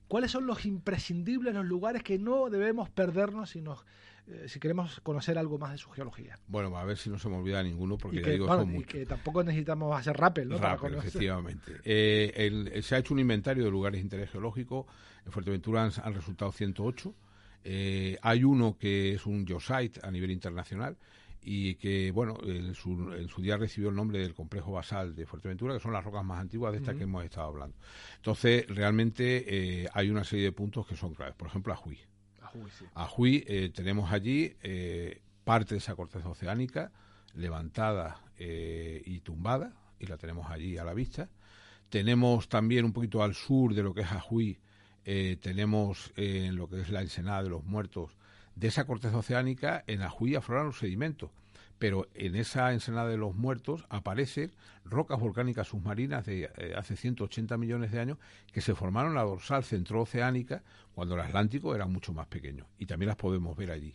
¿Cuáles 0.08 0.32
son 0.32 0.45
los 0.45 0.65
imprescindibles, 0.65 1.53
los 1.53 1.65
lugares 1.65 2.03
que 2.03 2.17
no 2.17 2.49
debemos 2.49 2.89
perdernos 2.89 3.51
si 3.51 3.62
nos 3.62 3.86
eh, 4.25 4.47
si 4.47 4.60
queremos 4.60 5.01
conocer 5.01 5.38
algo 5.38 5.58
más 5.58 5.73
de 5.73 5.77
su 5.77 5.89
geología. 5.89 6.39
Bueno, 6.47 6.77
a 6.77 6.86
ver 6.86 6.97
si 6.97 7.10
no 7.10 7.19
se 7.19 7.27
me 7.27 7.36
olvida 7.36 7.62
ninguno, 7.62 7.97
porque 7.97 8.21
ya 8.21 8.29
digo, 8.29 8.47
son 8.47 8.73
y 8.73 8.84
que 8.84 9.06
tampoco 9.06 9.43
necesitamos 9.43 9.99
hacer 9.99 10.15
rappel, 10.15 10.47
¿no? 10.47 10.58
Rappel, 10.58 10.95
efectivamente. 10.95 11.73
Eh, 11.84 12.79
se 12.84 12.95
ha 12.95 12.99
hecho 12.99 13.13
un 13.13 13.19
inventario 13.19 13.65
de 13.65 13.71
lugares 13.71 13.99
de 13.99 14.03
interés 14.03 14.32
geológico. 14.32 14.88
En 15.25 15.32
Fuerteventura 15.34 15.84
han, 15.84 16.13
resultado 16.13 16.53
108. 16.53 17.13
Eh, 17.65 18.17
hay 18.21 18.45
uno 18.45 18.77
que 18.77 19.13
es 19.13 19.25
un 19.25 19.45
geosite 19.45 19.99
a 20.01 20.10
nivel 20.10 20.32
internacional 20.32 20.95
y 21.43 21.75
que, 21.75 22.12
bueno, 22.12 22.38
en 22.43 22.73
su, 22.73 23.41
día 23.41 23.58
recibió 23.58 23.89
el 23.89 23.95
nombre 23.95 24.19
del 24.19 24.34
complejo 24.34 24.71
basal 24.71 25.15
de 25.15 25.25
Fuerteventura, 25.25 25.73
que 25.73 25.79
son 25.79 25.93
las 25.93 26.03
rocas 26.03 26.23
más 26.23 26.39
antiguas 26.39 26.71
de 26.71 26.79
estas 26.79 26.95
que 26.95 27.03
hemos 27.03 27.23
estado 27.23 27.47
hablando. 27.47 27.75
Entonces, 28.15 28.65
realmente 28.67 29.88
hay 29.93 30.10
una 30.10 30.23
serie 30.23 30.45
de 30.45 30.51
puntos 30.51 30.88
que 30.88 30.95
son 30.95 31.13
claves. 31.13 31.36
Por 31.36 31.47
ejemplo, 31.47 31.73
Ajuy. 31.73 31.99
A 32.93 33.08
Juí 33.08 33.43
eh, 33.47 33.71
tenemos 33.73 34.12
allí 34.12 34.56
eh, 34.62 35.21
parte 35.43 35.75
de 35.75 35.79
esa 35.79 35.95
corteza 35.95 36.29
oceánica 36.29 36.91
levantada 37.36 38.21
eh, 38.38 39.01
y 39.06 39.21
tumbada, 39.21 39.73
y 39.99 40.06
la 40.06 40.17
tenemos 40.17 40.49
allí 40.49 40.77
a 40.77 40.84
la 40.84 40.93
vista. 40.93 41.29
Tenemos 41.89 42.49
también 42.49 42.86
un 42.86 42.93
poquito 42.93 43.23
al 43.23 43.34
sur 43.34 43.73
de 43.73 43.84
lo 43.84 43.93
que 43.93 44.01
es 44.01 44.12
Ajuí, 44.12 44.60
tenemos 45.03 46.13
en 46.15 46.56
lo 46.56 46.69
que 46.69 46.79
es 46.79 46.89
la 46.89 47.01
ensenada 47.01 47.43
de 47.43 47.49
los 47.49 47.65
muertos, 47.65 48.15
de 48.56 48.68
esa 48.68 48.86
corteza 48.86 49.18
oceánica, 49.18 49.84
en 49.88 50.02
Ajuí 50.02 50.36
afloran 50.36 50.68
los 50.68 50.80
sedimentos 50.80 51.32
pero 51.84 52.08
en 52.13 52.38
esa 52.38 52.72
ensenada 52.72 53.10
de 53.10 53.18
los 53.18 53.36
muertos 53.36 53.86
aparecen 53.89 54.54
rocas 54.86 55.20
volcánicas 55.20 55.68
submarinas 55.68 56.26
de 56.26 56.50
eh, 56.56 56.74
hace 56.78 56.96
180 56.96 57.58
millones 57.58 57.92
de 57.92 58.00
años 58.00 58.18
que 58.54 58.62
se 58.62 58.74
formaron 58.74 59.12
en 59.12 59.16
la 59.16 59.24
dorsal 59.24 59.66
centrooceánica 59.66 60.63
cuando 60.94 61.16
el 61.16 61.20
Atlántico 61.20 61.76
era 61.76 61.86
mucho 61.86 62.13
más 62.13 62.28
pequeño 62.28 62.68
y 62.78 62.86
también 62.86 63.08
las 63.08 63.18
podemos 63.18 63.58
ver 63.58 63.72
allí. 63.72 63.94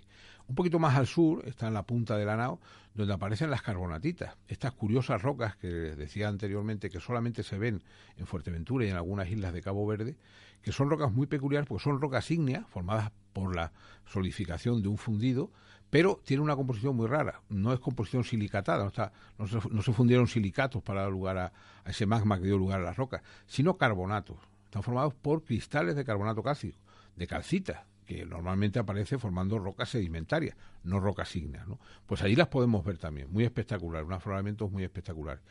Un 0.49 0.55
poquito 0.55 0.79
más 0.79 0.97
al 0.97 1.07
sur 1.07 1.43
está 1.47 1.69
en 1.69 1.73
la 1.73 1.85
punta 1.85 2.19
de 2.19 2.27
la 2.27 2.37
nao 2.37 2.61
donde 2.93 3.15
aparecen 3.15 3.51
las 3.51 3.63
carbonatitas, 3.63 4.37
estas 4.49 4.73
curiosas 4.73 5.23
rocas 5.23 5.57
que 5.57 5.69
les 5.69 5.97
decía 5.97 6.29
anteriormente 6.29 6.91
que 6.91 7.01
solamente 7.01 7.43
se 7.43 7.57
ven 7.57 7.83
en 8.19 8.27
Fuerteventura 8.27 8.85
y 8.85 8.91
en 8.91 8.97
algunas 8.97 9.31
islas 9.31 9.55
de 9.55 9.63
Cabo 9.63 9.87
Verde, 9.87 10.17
que 10.61 10.73
son 10.73 10.91
rocas 10.91 11.11
muy 11.11 11.27
peculiares 11.27 11.67
porque 11.67 11.85
son 11.85 12.03
rocas 12.03 12.31
ígneas 12.31 12.67
formadas 12.69 13.13
por 13.39 13.55
la 13.55 13.73
solidificación 14.07 14.83
de 14.83 14.89
un 14.89 14.99
fundido 14.99 15.51
pero 15.91 16.21
tiene 16.25 16.43
una 16.43 16.57
composición 16.57 16.97
muy 16.97 17.07
rara. 17.07 17.41
No 17.49 17.73
es 17.73 17.81
composición 17.81 18.25
silicatada, 18.25 18.83
no, 18.83 18.89
está, 18.89 19.13
no, 19.39 19.47
se, 19.83 19.93
fundieron 19.93 20.29
silicatos 20.29 20.83
para 20.83 21.03
dar 21.03 21.11
lugar 21.11 21.39
a, 21.39 21.53
ese 21.87 22.07
magma 22.07 22.39
que 22.39 22.45
dio 22.45 22.59
lugar 22.59 22.81
a 22.81 22.85
las 22.85 22.97
rocas, 22.97 23.23
sino 23.47 23.77
carbonatos. 23.77 24.37
Están 24.65 24.83
formados 24.83 25.15
por 25.15 25.43
cristales 25.45 25.97
de 25.97 26.05
carbonato 26.05 26.43
cálcico, 26.43 26.79
de 27.17 27.27
calcita, 27.27 27.87
que 28.09 28.25
normalmente 28.25 28.79
aparece 28.79 29.19
formando 29.19 29.59
rocas 29.59 29.91
sedimentarias, 29.91 30.57
no 30.83 30.99
rocas 30.99 31.37
ígneas. 31.37 31.69
¿no? 31.69 31.79
Pues 32.07 32.23
ahí 32.23 32.35
las 32.35 32.49
podemos 32.49 32.83
ver 32.83 32.97
también, 32.97 33.31
muy 33.31 33.45
espectacular, 33.45 34.03
unos 34.03 34.17
afloramientos 34.17 34.71
muy 34.71 34.83
espectaculares. 34.83 35.45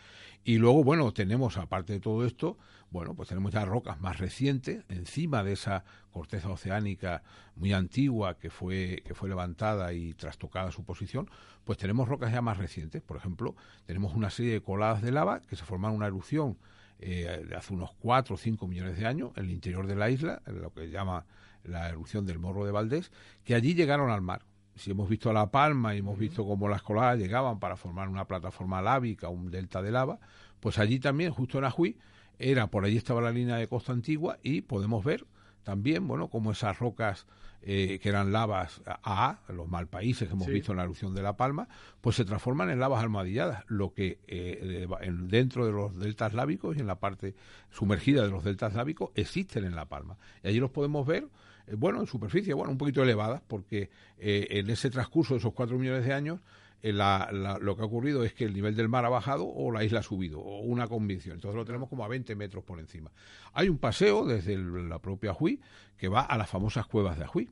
Y 0.44 0.58
luego, 0.58 0.84
bueno, 0.84 1.14
tenemos, 1.14 1.58
aparte 1.58 1.94
de 1.94 2.00
todo 2.00 2.26
esto, 2.26 2.58
bueno, 2.90 3.14
pues 3.14 3.30
tenemos 3.30 3.52
ya 3.52 3.64
rocas 3.64 4.02
más 4.02 4.18
recientes, 4.18 4.84
encima 4.90 5.44
de 5.44 5.54
esa 5.54 5.84
corteza 6.10 6.50
oceánica 6.50 7.22
muy 7.56 7.74
antigua 7.74 8.40
que 8.40 8.50
fue, 8.50 9.04
que 9.06 9.14
fue 9.14 9.30
levantada 9.30 9.94
y 9.94 10.16
trastocada 10.16 10.72
su 10.72 10.84
posición, 10.84 11.30
pues 11.64 11.78
tenemos 11.78 12.08
rocas 12.08 12.34
ya 12.34 12.42
más 12.42 12.58
recientes. 12.58 13.04
Por 13.04 13.18
ejemplo, 13.18 13.56
tenemos 13.86 14.16
una 14.16 14.32
serie 14.32 14.54
de 14.54 14.62
coladas 14.62 15.04
de 15.04 15.12
lava 15.12 15.42
que 15.42 15.56
se 15.56 15.64
formaron 15.64 15.96
una 15.96 16.08
erupción 16.08 16.58
eh, 16.98 17.48
hace 17.56 17.72
unos 17.72 17.92
4 18.00 18.34
o 18.34 18.38
5 18.40 18.68
millones 18.68 18.98
de 18.98 19.06
años 19.06 19.32
en 19.36 19.46
el 19.46 19.52
interior 19.52 19.86
de 19.86 19.96
la 19.96 20.10
isla, 20.10 20.42
en 20.48 20.60
lo 20.60 20.74
que 20.74 20.90
llama 20.90 21.28
la 21.68 21.90
erupción 21.90 22.26
del 22.26 22.40
Morro 22.40 22.66
de 22.66 22.72
Valdés, 22.72 23.12
que 23.44 23.56
allí 23.56 23.74
llegaron 23.74 24.10
al 24.10 24.22
mar. 24.22 24.44
Si 24.76 24.92
hemos 24.92 25.10
visto 25.10 25.34
La 25.34 25.50
Palma 25.50 25.96
y 25.96 26.00
hemos 26.00 26.18
visto 26.20 26.46
cómo 26.46 26.70
las 26.70 26.84
coladas 26.84 27.18
llegaban 27.18 27.60
para 27.60 27.76
formar 27.76 28.10
una 28.10 28.26
plataforma 28.26 28.82
lábica, 28.82 29.30
un 29.30 29.50
delta 29.50 29.82
de 29.82 29.92
lava, 29.92 30.20
pues 30.60 30.78
allí 30.80 31.00
también, 31.00 31.32
justo 31.32 31.58
en 31.58 31.66
Ajuí, 31.66 31.98
era 32.40 32.68
por 32.68 32.86
allí 32.86 32.98
estaba 32.98 33.22
la 33.22 33.32
línea 33.32 33.56
de 33.56 33.68
costa 33.68 33.92
antigua 33.92 34.38
y 34.44 34.62
podemos 34.62 35.04
ver 35.04 35.26
también, 35.64 36.08
bueno, 36.08 36.30
como 36.30 36.52
esas 36.52 36.80
rocas 36.80 37.26
eh, 37.62 38.00
que 38.02 38.08
eran 38.08 38.32
lavas 38.32 38.82
A, 38.86 39.40
los 39.50 39.68
malpaíses 39.68 40.30
que 40.30 40.34
hemos 40.34 40.48
visto 40.48 40.72
en 40.72 40.78
la 40.78 40.84
erupción 40.84 41.14
de 41.14 41.22
La 41.22 41.36
Palma, 41.36 41.68
pues 42.00 42.16
se 42.16 42.24
transforman 42.24 42.70
en 42.70 42.80
lavas 42.80 43.04
almohadilladas, 43.04 43.66
lo 43.68 43.94
que 43.94 44.20
eh, 44.28 44.88
dentro 45.24 45.66
de 45.66 45.74
los 45.74 45.98
deltas 46.00 46.34
lábicos 46.34 46.78
y 46.78 46.80
en 46.80 46.88
la 46.88 47.00
parte 47.00 47.36
sumergida 47.72 48.24
de 48.24 48.30
los 48.30 48.46
deltas 48.46 48.76
lábicos 48.76 49.10
existen 49.16 49.66
en 49.66 49.76
La 49.76 49.86
Palma. 49.86 50.18
Y 50.44 50.48
allí 50.48 50.60
los 50.60 50.72
podemos 50.72 51.06
ver 51.06 51.28
bueno, 51.76 52.00
en 52.00 52.08
superficie, 52.08 52.54
bueno, 52.54 52.72
un 52.72 52.78
poquito 52.78 53.04
elevadas, 53.04 53.42
porque 53.48 53.90
eh, 54.18 54.48
en 54.52 54.70
ese 54.70 54.90
transcurso 54.90 55.34
de 55.34 55.40
esos 55.40 55.54
cuatro 55.54 55.78
millones 55.78 56.06
de 56.06 56.14
años, 56.14 56.40
eh, 56.82 56.94
lo 56.94 57.76
que 57.76 57.82
ha 57.82 57.86
ocurrido 57.86 58.24
es 58.24 58.34
que 58.34 58.46
el 58.46 58.54
nivel 58.54 58.76
del 58.76 58.88
mar 58.88 59.06
ha 59.06 59.10
bajado 59.10 59.46
o 59.48 59.72
la 59.72 59.84
isla 59.84 60.00
ha 60.00 60.04
subido, 60.04 60.40
o 60.40 60.60
una 60.62 60.88
convicción. 60.88 61.36
Entonces 61.36 61.56
lo 61.56 61.66
tenemos 61.66 61.90
como 61.90 62.06
a 62.06 62.08
20 62.08 62.36
metros 62.36 62.64
por 62.64 62.80
encima. 62.80 63.12
Hay 63.54 63.70
un 63.70 63.78
paseo 63.78 64.26
desde 64.26 64.58
la 64.58 65.00
propia 65.00 65.32
Ajuí 65.32 65.60
que 65.98 66.08
va 66.08 66.22
a 66.22 66.38
las 66.38 66.50
famosas 66.50 66.86
cuevas 66.86 67.18
de 67.18 67.24
Ajuí. 67.24 67.50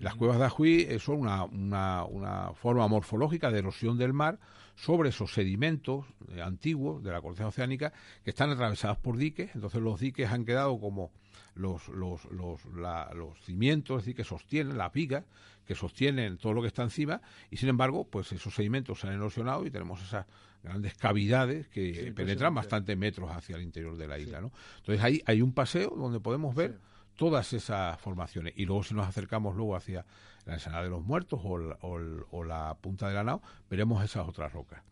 Las 0.00 0.14
cuevas 0.14 0.38
de 0.38 0.46
Ajuí 0.46 0.98
son 0.98 1.20
una, 1.20 1.44
una, 1.44 2.52
forma 2.54 2.88
morfológica 2.88 3.50
de 3.50 3.58
erosión 3.58 3.98
del 3.98 4.14
mar 4.14 4.38
sobre 4.74 5.10
esos 5.10 5.34
sedimentos 5.34 6.06
antiguos 6.42 7.04
de 7.04 7.12
la 7.12 7.20
corteza 7.20 7.48
oceánica 7.48 7.92
que 8.24 8.30
están 8.30 8.48
atravesadas 8.48 8.96
por 8.96 9.18
diques. 9.18 9.54
Entonces 9.54 9.82
los 9.82 10.00
diques 10.00 10.30
han 10.30 10.46
quedado 10.46 10.80
como 10.80 11.12
los, 11.54 11.88
los, 11.88 12.24
los, 12.32 12.64
los 12.64 13.38
cimientos, 13.44 13.98
es 13.98 14.04
decir, 14.06 14.16
que 14.16 14.24
sostienen 14.24 14.78
la 14.78 14.90
pica, 14.90 15.26
que 15.66 15.74
sostienen 15.74 16.38
todo 16.38 16.54
lo 16.54 16.62
que 16.62 16.68
está 16.68 16.82
encima, 16.82 17.20
y 17.50 17.58
sin 17.58 17.68
embargo, 17.68 18.08
pues 18.08 18.32
esos 18.32 18.54
sedimentos 18.54 19.00
se 19.00 19.08
han 19.08 19.12
erosionado 19.12 19.66
y 19.66 19.70
tenemos 19.70 20.02
esas 20.02 20.24
grandes 20.62 20.94
cavidades 20.94 21.68
que 21.68 22.10
penetran 22.16 22.54
bastante 22.54 22.96
metros 22.96 23.30
hacia 23.30 23.56
el 23.56 23.62
interior 23.62 23.98
de 23.98 24.08
la 24.08 24.18
isla, 24.18 24.40
¿no? 24.40 24.50
Entonces 24.78 25.04
ahí 25.04 25.22
hay 25.26 25.42
un 25.42 25.52
paseo 25.52 25.94
donde 25.94 26.20
podemos 26.20 26.54
ver 26.54 26.78
todas 27.20 27.52
esas 27.52 28.00
formaciones 28.00 28.54
y 28.56 28.64
luego 28.64 28.82
si 28.82 28.94
nos 28.94 29.06
acercamos 29.06 29.54
luego 29.54 29.76
hacia 29.76 30.06
la 30.46 30.54
ensenada 30.54 30.84
de 30.84 30.88
los 30.88 31.04
muertos 31.04 31.38
o, 31.44 32.44
la 32.44 32.78
punta 32.80 33.08
de 33.08 33.14
la 33.14 33.22
nao, 33.22 33.42
veremos 33.68 34.02
esas 34.02 34.26
otras 34.26 34.50
rocas. 34.54 34.82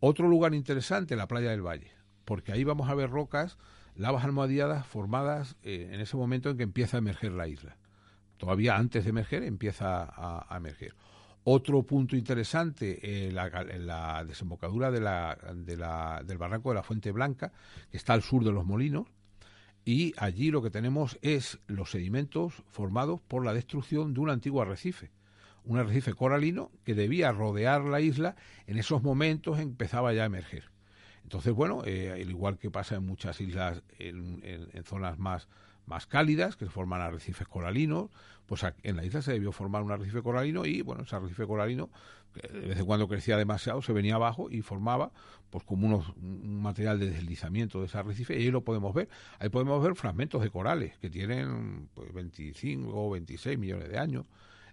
Otro 0.00 0.26
lugar 0.26 0.54
interesante, 0.54 1.16
la 1.16 1.28
playa 1.28 1.50
del 1.50 1.60
Valle, 1.60 1.92
porque 2.24 2.52
ahí 2.52 2.64
vamos 2.64 2.88
a 2.88 2.94
ver 2.94 3.10
rocas 3.10 3.58
lavas 3.94 4.24
almohadilladas 4.24 4.86
formadas 4.86 5.56
eh, 5.62 5.90
en 5.92 6.00
ese 6.00 6.16
momento 6.16 6.48
en 6.48 6.56
que 6.56 6.62
empieza 6.62 6.96
a 6.96 7.00
emerger 7.00 7.32
la 7.32 7.46
isla. 7.46 7.76
Todavía 8.38 8.74
antes 8.74 9.04
de 9.04 9.10
emerger 9.10 9.42
empieza 9.42 10.08
a, 10.16 10.56
emerger. 10.56 10.94
Otro 11.44 11.82
punto 11.82 12.16
interesante, 12.16 13.00
eh, 13.02 13.32
la, 13.32 13.50
la, 13.50 14.24
desembocadura 14.24 14.90
de 14.90 15.00
la, 15.00 15.36
del 16.24 16.38
barranco 16.38 16.70
de 16.70 16.76
la 16.76 16.82
Fuente 16.82 17.12
Blanca, 17.12 17.52
que 17.90 17.98
está 17.98 18.14
al 18.14 18.22
sur 18.22 18.44
de 18.44 18.52
los 18.52 18.64
molinos, 18.64 19.08
y 19.86 20.14
allí 20.16 20.50
lo 20.50 20.62
que 20.62 20.70
tenemos 20.70 21.16
es 21.22 21.60
los 21.68 21.92
sedimentos 21.92 22.64
formados 22.68 23.20
por 23.20 23.44
la 23.44 23.54
destrucción 23.54 24.14
de 24.14 24.20
un 24.20 24.30
antiguo 24.30 24.60
arrecife, 24.60 25.12
un 25.64 25.78
arrecife 25.78 26.12
coralino 26.12 26.72
que 26.84 26.96
debía 26.96 27.30
rodear 27.30 27.84
la 27.84 28.00
isla, 28.00 28.34
en 28.66 28.78
esos 28.78 29.04
momentos 29.04 29.60
empezaba 29.60 30.12
ya 30.12 30.24
a 30.24 30.26
emerger. 30.26 30.64
Entonces, 31.22 31.52
bueno, 31.52 31.82
eh, 31.86 32.10
al 32.10 32.28
igual 32.28 32.58
que 32.58 32.68
pasa 32.68 32.96
en 32.96 33.06
muchas 33.06 33.40
islas, 33.40 33.84
en, 34.00 34.42
zonas 34.84 35.20
más, 35.20 35.48
más 35.86 36.06
cálidas, 36.06 36.56
que 36.56 36.66
se 36.66 36.70
forman 36.70 37.00
arrecifes 37.00 37.48
coralinos, 37.48 38.10
pues 38.46 38.64
en 38.82 38.96
la 38.96 39.04
isla 39.04 39.22
se 39.22 39.32
debió 39.32 39.52
formar 39.52 39.82
un 39.82 39.90
arrecife 39.90 40.22
coralino 40.22 40.66
y, 40.66 40.82
bueno, 40.82 41.02
ese 41.02 41.16
arrecife 41.16 41.46
coralino 41.46 41.90
de 42.42 42.68
vez 42.68 42.78
en 42.78 42.86
cuando 42.86 43.08
crecía 43.08 43.36
demasiado, 43.36 43.82
se 43.82 43.92
venía 43.92 44.16
abajo 44.16 44.48
y 44.50 44.62
formaba 44.62 45.12
pues 45.50 45.64
como 45.64 45.86
unos, 45.86 46.10
un 46.20 46.60
material 46.60 46.98
de 46.98 47.10
deslizamiento 47.10 47.80
de 47.80 47.86
ese 47.86 47.98
arrecife 47.98 48.38
y 48.38 48.44
ahí 48.44 48.50
lo 48.50 48.62
podemos 48.62 48.94
ver. 48.94 49.08
Ahí 49.38 49.48
podemos 49.48 49.82
ver 49.82 49.94
fragmentos 49.94 50.42
de 50.42 50.50
corales 50.50 50.98
que 50.98 51.08
tienen 51.08 51.88
pues, 51.94 52.12
25 52.12 52.90
o 52.92 53.10
26 53.10 53.58
millones 53.58 53.88
de 53.88 53.98
años. 53.98 54.26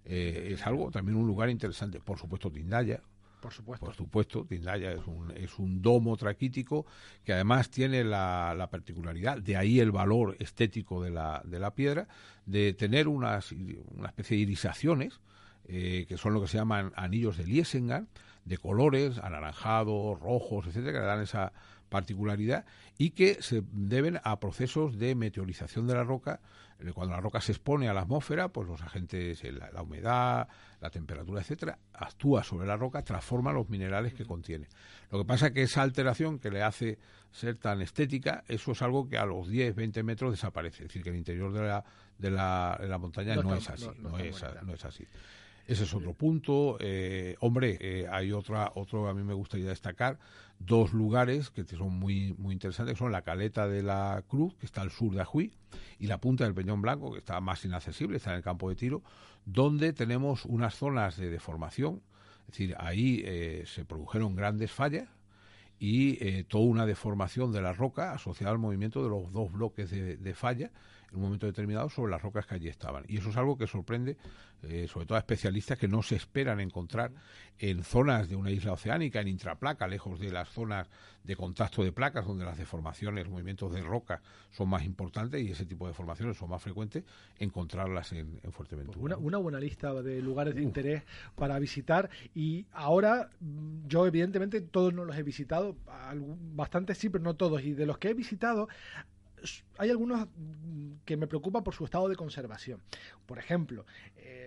Eh, 0.06 0.50
es 0.54 0.66
algo, 0.68 0.92
también 0.92 1.18
un 1.18 1.28
lugar 1.28 1.50
interesante. 1.50 2.00
Por 2.00 2.18
supuesto, 2.18 2.52
Tindaya, 2.52 3.02
por 3.44 3.52
supuesto. 3.52 3.86
Por 3.86 3.94
supuesto, 3.94 4.46
Tindaya 4.46 4.94
es 4.94 5.06
un, 5.06 5.32
es 5.36 5.60
un 5.60 5.82
domo 5.82 6.16
traquítico 6.16 6.86
que 7.26 7.34
además 7.34 7.70
tiene 7.70 8.06
la, 8.06 8.56
la, 8.58 8.70
particularidad, 8.70 9.38
de 9.38 9.58
ahí 9.58 9.82
el 9.82 9.92
valor 9.92 10.38
estético 10.40 11.04
de 11.04 11.12
la, 11.12 11.42
de 11.44 11.60
la 11.60 11.76
piedra, 11.76 12.08
de 12.46 12.74
tener 12.74 13.10
unas, 13.10 13.52
una 13.52 14.08
especie 14.08 14.38
de 14.38 14.44
irisaciones, 14.44 15.20
eh, 15.68 16.06
que 16.08 16.16
son 16.16 16.34
lo 16.34 16.40
que 16.42 16.48
se 16.48 16.58
llaman 16.58 16.94
anillos 16.96 17.36
de 17.36 17.44
Liesengan, 17.44 18.08
de 18.46 18.58
colores, 18.58 19.18
anaranjados, 19.20 20.20
rojos, 20.20 20.68
etcétera, 20.68 20.94
que 20.94 21.00
le 21.00 21.06
dan 21.06 21.22
esa 21.22 21.54
particularidad 21.94 22.66
y 22.98 23.12
que 23.12 23.42
se 23.42 23.64
deben 23.72 24.20
a 24.24 24.40
procesos 24.40 24.98
de 24.98 25.14
meteorización 25.14 25.86
de 25.86 25.94
la 25.94 26.04
roca. 26.04 26.40
Eh, 26.80 26.92
cuando 26.92 27.14
la 27.14 27.22
roca 27.22 27.40
se 27.40 27.52
expone 27.52 27.88
a 27.88 27.94
la 27.94 28.02
atmósfera, 28.02 28.50
pues 28.50 28.68
los 28.68 28.82
agentes, 28.82 29.44
eh, 29.44 29.52
la, 29.52 29.82
humedad, 29.82 30.48
la 30.82 30.90
temperatura, 30.90 31.42
etcétera, 31.42 31.78
actúa 31.94 32.44
sobre 32.44 32.66
la 32.66 32.76
roca, 32.76 33.04
transforma 33.04 33.54
los 33.54 33.70
minerales 33.70 34.16
que 34.16 34.26
contiene. 34.26 34.68
Lo 35.12 35.20
que 35.20 35.26
pasa 35.26 35.48
es 35.48 35.54
que 35.54 35.62
esa 35.62 35.84
alteración 35.84 36.40
que 36.40 36.50
le 36.50 36.64
hace 36.64 36.98
ser 37.32 37.58
tan 37.58 37.82
estética, 37.82 38.44
eso 38.48 38.72
es 38.72 38.82
algo 38.82 39.08
que 39.08 39.18
a 39.20 39.26
los 39.26 39.48
10, 39.48 39.76
20 39.76 40.02
metros 40.02 40.32
desaparece. 40.32 40.84
Es 40.84 40.90
decir, 40.90 41.04
que 41.04 41.10
el 41.12 41.16
interior 41.16 41.54
de 41.54 41.62
la, 41.62 41.86
de 42.18 42.32
la, 42.32 42.78
de 42.82 42.88
la 42.88 42.98
montaña 42.98 43.36
no, 43.36 43.54
es 43.54 43.70
así. 43.70 43.88
no, 44.00 44.18
es, 44.18 44.44
no 44.64 44.74
es 44.74 44.84
así. 44.84 45.08
Ese 45.66 45.84
es 45.84 45.94
otro 45.94 46.14
punto. 46.14 46.78
Eh, 46.80 47.36
hombre, 47.40 47.78
eh, 47.80 48.08
hay 48.12 48.32
otra, 48.34 48.72
otro 48.76 49.08
a 49.08 49.14
mí 49.14 49.24
me 49.24 49.34
gustaría 49.34 49.68
destacar, 49.68 50.20
dos 50.60 50.94
lugares 50.94 51.52
que 51.52 51.64
son 51.64 51.98
muy, 51.98 52.34
muy 52.38 52.54
interesantes, 52.54 52.96
que 52.96 53.00
son 53.00 53.12
la 53.12 53.22
Caleta 53.22 53.68
de 53.68 53.82
la 53.82 54.24
Cruz, 54.28 54.56
que 54.56 54.66
está 54.66 54.82
al 54.82 54.92
sur 54.92 55.14
de 55.14 55.22
Ajuí, 55.22 55.54
y 56.00 56.08
la 56.08 56.20
Punta 56.20 56.44
del 56.44 56.54
Peñón 56.54 56.82
Blanco, 56.82 57.14
que 57.14 57.20
está 57.20 57.40
más 57.40 57.64
inaccesible, 57.64 58.18
está 58.18 58.32
en 58.32 58.38
el 58.38 58.44
campo 58.44 58.70
de 58.70 58.76
tiro, 58.76 59.04
donde 59.46 59.94
tenemos 59.94 60.46
unas 60.46 60.76
zonas 60.76 61.16
de 61.18 61.30
deformación, 61.30 62.02
es 62.42 62.48
decir, 62.48 62.76
ahí 62.78 63.22
eh, 63.26 63.64
se 63.66 63.86
produjeron 63.86 64.36
grandes 64.36 64.72
fallas, 64.72 65.08
y 65.80 66.44
toda 66.44 66.64
una 66.64 66.86
deformación 66.86 67.52
de 67.52 67.62
la 67.62 67.74
roca 67.74 68.14
asociada 68.14 68.54
al 68.54 68.58
movimiento 68.58 69.04
de 69.04 69.10
los 69.10 69.34
dos 69.34 69.52
bloques 69.52 69.90
de 69.90 70.34
falla 70.34 70.72
en 71.14 71.18
un 71.18 71.24
momento 71.24 71.46
determinado 71.46 71.90
sobre 71.90 72.12
las 72.12 72.22
rocas 72.22 72.46
que 72.48 72.56
allí 72.56 72.68
estaban. 72.68 73.06
Y 73.08 73.18
eso 73.18 73.30
es 73.30 73.38
algo 73.38 73.58
que 73.58 73.68
sorprende 73.68 74.18
eh, 74.64 74.88
sobre 74.88 75.06
todo 75.06 75.18
a 75.18 75.20
especialistas 75.20 75.78
que 75.78 75.90
no 75.90 76.02
se 76.02 76.16
esperan 76.16 76.62
encontrar 76.62 77.12
en 77.60 77.84
zonas 77.84 78.30
de 78.30 78.38
una 78.38 78.50
isla 78.50 78.72
oceánica, 78.72 79.20
en 79.20 79.28
intraplaca, 79.28 79.88
lejos 79.88 80.20
de 80.20 80.32
las 80.32 80.48
zonas 80.50 80.90
de 81.24 81.36
contacto 81.36 81.84
de 81.84 81.92
placas, 81.92 82.26
donde 82.26 82.46
las 82.46 82.58
deformaciones, 82.58 83.28
movimientos 83.28 83.74
de 83.74 83.82
roca 83.82 84.22
son 84.52 84.70
más 84.70 84.86
importantes 84.86 85.42
y 85.42 85.52
ese 85.52 85.66
tipo 85.66 85.86
de 85.88 85.94
formaciones 85.94 86.38
son 86.38 86.50
más 86.50 86.62
frecuentes, 86.62 87.04
encontrarlas 87.40 88.14
en, 88.14 88.40
Fuerteventura. 88.52 88.98
Pues 89.00 89.26
una, 89.26 89.38
buena 89.38 89.60
lista 89.60 89.94
de 90.02 90.22
lugares 90.22 90.56
de 90.56 90.62
interés 90.62 91.04
para 91.36 91.60
visitar 91.60 92.10
y 92.34 92.66
ahora 92.72 93.30
mm, 93.40 93.88
yo 93.88 94.06
evidentemente 94.06 94.62
todos 94.62 94.94
no 94.94 95.06
los 95.06 95.18
he 95.18 95.24
visitado, 95.24 95.76
bastantes 96.56 96.98
sí, 96.98 97.10
pero 97.10 97.24
no 97.24 97.36
todos. 97.36 97.64
Y 97.64 97.74
de 97.74 97.86
los 97.86 97.98
que 97.98 98.10
he 98.10 98.14
visitado 98.14 98.70
hay 99.78 99.90
algunos 99.90 100.28
que 101.06 101.18
me 101.18 101.28
preocupan 101.28 101.64
por 101.64 101.74
su 101.74 101.86
estado 101.86 102.08
de 102.08 102.16
conservación. 102.16 102.82
Por 103.26 103.40
ejemplo, 103.40 103.86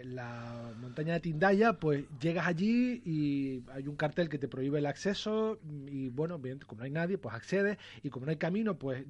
la 0.04 0.72
montaña 0.78 1.14
de 1.14 1.20
Tindaya, 1.20 1.74
pues 1.74 2.04
llegas 2.20 2.46
allí 2.46 3.02
y 3.04 3.62
hay 3.72 3.88
un 3.88 3.96
cartel 3.96 4.28
que 4.28 4.38
te 4.38 4.48
prohíbe 4.48 4.78
el 4.78 4.86
acceso 4.86 5.58
y 5.86 6.08
bueno, 6.08 6.38
bien, 6.38 6.60
como 6.66 6.80
no 6.80 6.84
hay 6.84 6.90
nadie, 6.90 7.18
pues 7.18 7.34
accedes 7.34 7.78
y 8.02 8.10
como 8.10 8.26
no 8.26 8.30
hay 8.30 8.36
camino, 8.36 8.78
pues, 8.78 9.04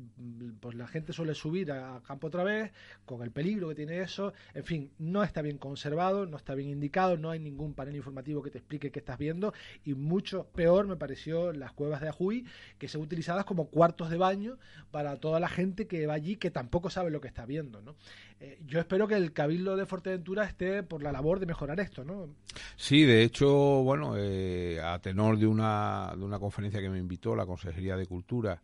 pues 0.61 0.75
la 0.77 0.87
gente 0.87 1.13
suele 1.13 1.35
subir 1.35 1.71
a 1.73 2.01
campo 2.07 2.29
otra 2.29 2.45
vez 2.45 2.73
con 3.05 3.23
el 3.23 3.31
peligro 3.31 3.69
que 3.69 3.75
tiene 3.75 4.01
eso. 4.01 4.33
En 4.55 4.65
fin, 4.65 4.91
no 4.99 5.23
está 5.23 5.43
bien 5.43 5.59
conservado, 5.59 6.27
no 6.27 6.37
está 6.37 6.55
bien 6.55 6.71
indicado, 6.71 7.17
no 7.17 7.31
hay 7.31 7.41
ningún 7.41 7.75
panel 7.75 7.97
informativo 7.97 8.43
que 8.43 8.51
te 8.51 8.59
explique 8.59 8.91
qué 8.91 9.01
estás 9.01 9.19
viendo 9.19 9.53
y 9.85 9.95
mucho 9.95 10.47
peor 10.55 10.87
me 10.87 10.97
pareció 10.97 11.53
las 11.53 11.73
cuevas 11.73 12.01
de 12.01 12.09
Ajuy, 12.09 12.47
que 12.79 12.89
son 12.89 13.03
utilizadas 13.03 13.45
como 13.45 13.69
cuartos 13.69 14.11
de 14.11 14.17
baño 14.17 14.59
para 14.91 15.17
toda 15.17 15.41
la 15.41 15.49
gente 15.49 15.76
que 15.85 16.07
va 16.07 16.15
allí 16.15 16.37
que 16.37 16.51
tampoco 16.51 16.89
sabe 16.89 17.11
lo 17.11 17.21
que 17.21 17.29
está 17.29 17.45
viendo, 17.45 17.83
¿no? 17.83 17.95
Eh, 18.41 18.59
yo 18.67 18.81
espero 18.81 19.07
que 19.07 19.15
el 19.15 19.35
Cabildo 19.35 19.77
de 19.77 19.85
Fuerteventura 19.85 20.45
esté 20.45 20.83
por 20.83 21.03
la 21.03 21.13
labor 21.13 21.39
de 21.39 21.47
mejorar 21.47 21.79
esto, 21.81 22.05
¿no? 22.05 22.29
Sí, 22.77 23.05
de 23.05 23.23
hecho, 23.23 23.49
bueno, 23.83 24.15
eh, 24.17 24.81
a 24.83 24.99
tenor 25.01 25.39
de 25.39 25.47
una, 25.47 26.15
de 26.17 26.25
una 26.25 26.39
conferencia 26.39 26.81
que 26.81 26.89
me 26.89 26.99
invitó 26.99 27.37
la 27.37 27.45
Consejería 27.45 27.97
de 27.97 28.07
Cultura 28.07 28.63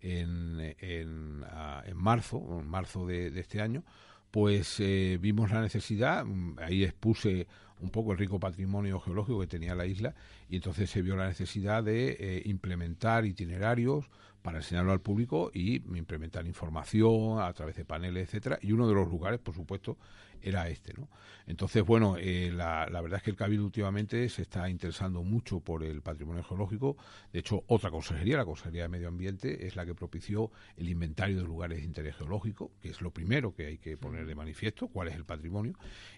en, 0.00 0.74
en, 0.78 1.44
en 1.84 1.96
marzo, 1.96 2.60
en 2.60 2.66
marzo 2.66 3.06
de, 3.06 3.28
este 3.38 3.60
año, 3.60 3.84
pues 4.30 4.80
eh, 4.80 5.18
vimos 5.20 5.50
la 5.50 5.60
necesidad, 5.60 6.24
mm, 6.24 6.58
ahí 6.58 6.84
expuse 6.84 7.46
un 7.80 7.90
poco 7.90 8.12
el 8.12 8.18
rico 8.18 8.38
patrimonio 8.38 9.00
geológico 9.00 9.40
que 9.40 9.46
tenía 9.46 9.74
la 9.74 9.86
isla 9.86 10.14
y 10.48 10.56
entonces 10.56 10.90
se 10.90 11.02
vio 11.02 11.16
la 11.16 11.26
necesidad 11.26 11.82
de 11.82 12.42
implementar 12.44 13.26
itinerarios 13.26 14.08
para 14.42 14.58
enseñarlo 14.58 14.92
al 14.92 15.00
público 15.00 15.50
y 15.54 15.76
implementar 15.96 16.46
información 16.46 17.40
a 17.40 17.50
través 17.54 17.76
de 17.76 17.86
paneles, 17.86 18.28
etcétera. 18.28 18.58
Y 18.60 18.72
uno 18.72 18.86
de 18.86 18.94
los 18.94 19.08
lugares, 19.08 19.40
por 19.40 19.54
supuesto, 19.54 19.96
era 20.44 20.68
este, 20.68 20.94
¿no? 20.94 21.08
Entonces, 21.46 21.84
bueno, 21.84 22.16
eh, 22.18 22.50
la, 22.54 22.86
verdad 22.86 23.18
es 23.18 23.22
que 23.22 23.30
el 23.30 23.36
Cabildo 23.36 23.64
últimamente 23.64 24.28
se 24.28 24.42
está 24.42 24.68
interesando 24.68 25.22
mucho 25.22 25.60
por 25.60 25.82
el 25.82 26.00
patrimonio 26.00 26.42
geológico. 26.42 26.96
De 27.32 27.40
hecho, 27.40 27.64
otra 27.66 27.90
consejería, 27.90 28.38
la 28.38 28.44
Consejería 28.44 28.82
de 28.82 28.88
Medio 28.88 29.08
Ambiente, 29.08 29.66
es 29.66 29.76
la 29.76 29.84
que 29.84 29.94
propició 29.94 30.50
el 30.76 30.88
inventario 30.88 31.36
de 31.36 31.44
lugares 31.44 31.78
de 31.78 31.84
interés 31.84 32.16
geológico, 32.16 32.72
que 32.80 32.88
es 32.90 33.02
lo 33.02 33.10
primero 33.10 33.54
que 33.54 33.66
hay 33.66 33.78
que 33.78 33.96
poner 33.96 34.26
de 34.26 34.34
manifiesto, 34.34 34.88
cuál 34.88 35.08
es 35.08 35.14
el 35.16 35.24
patrimonio. 35.24 35.74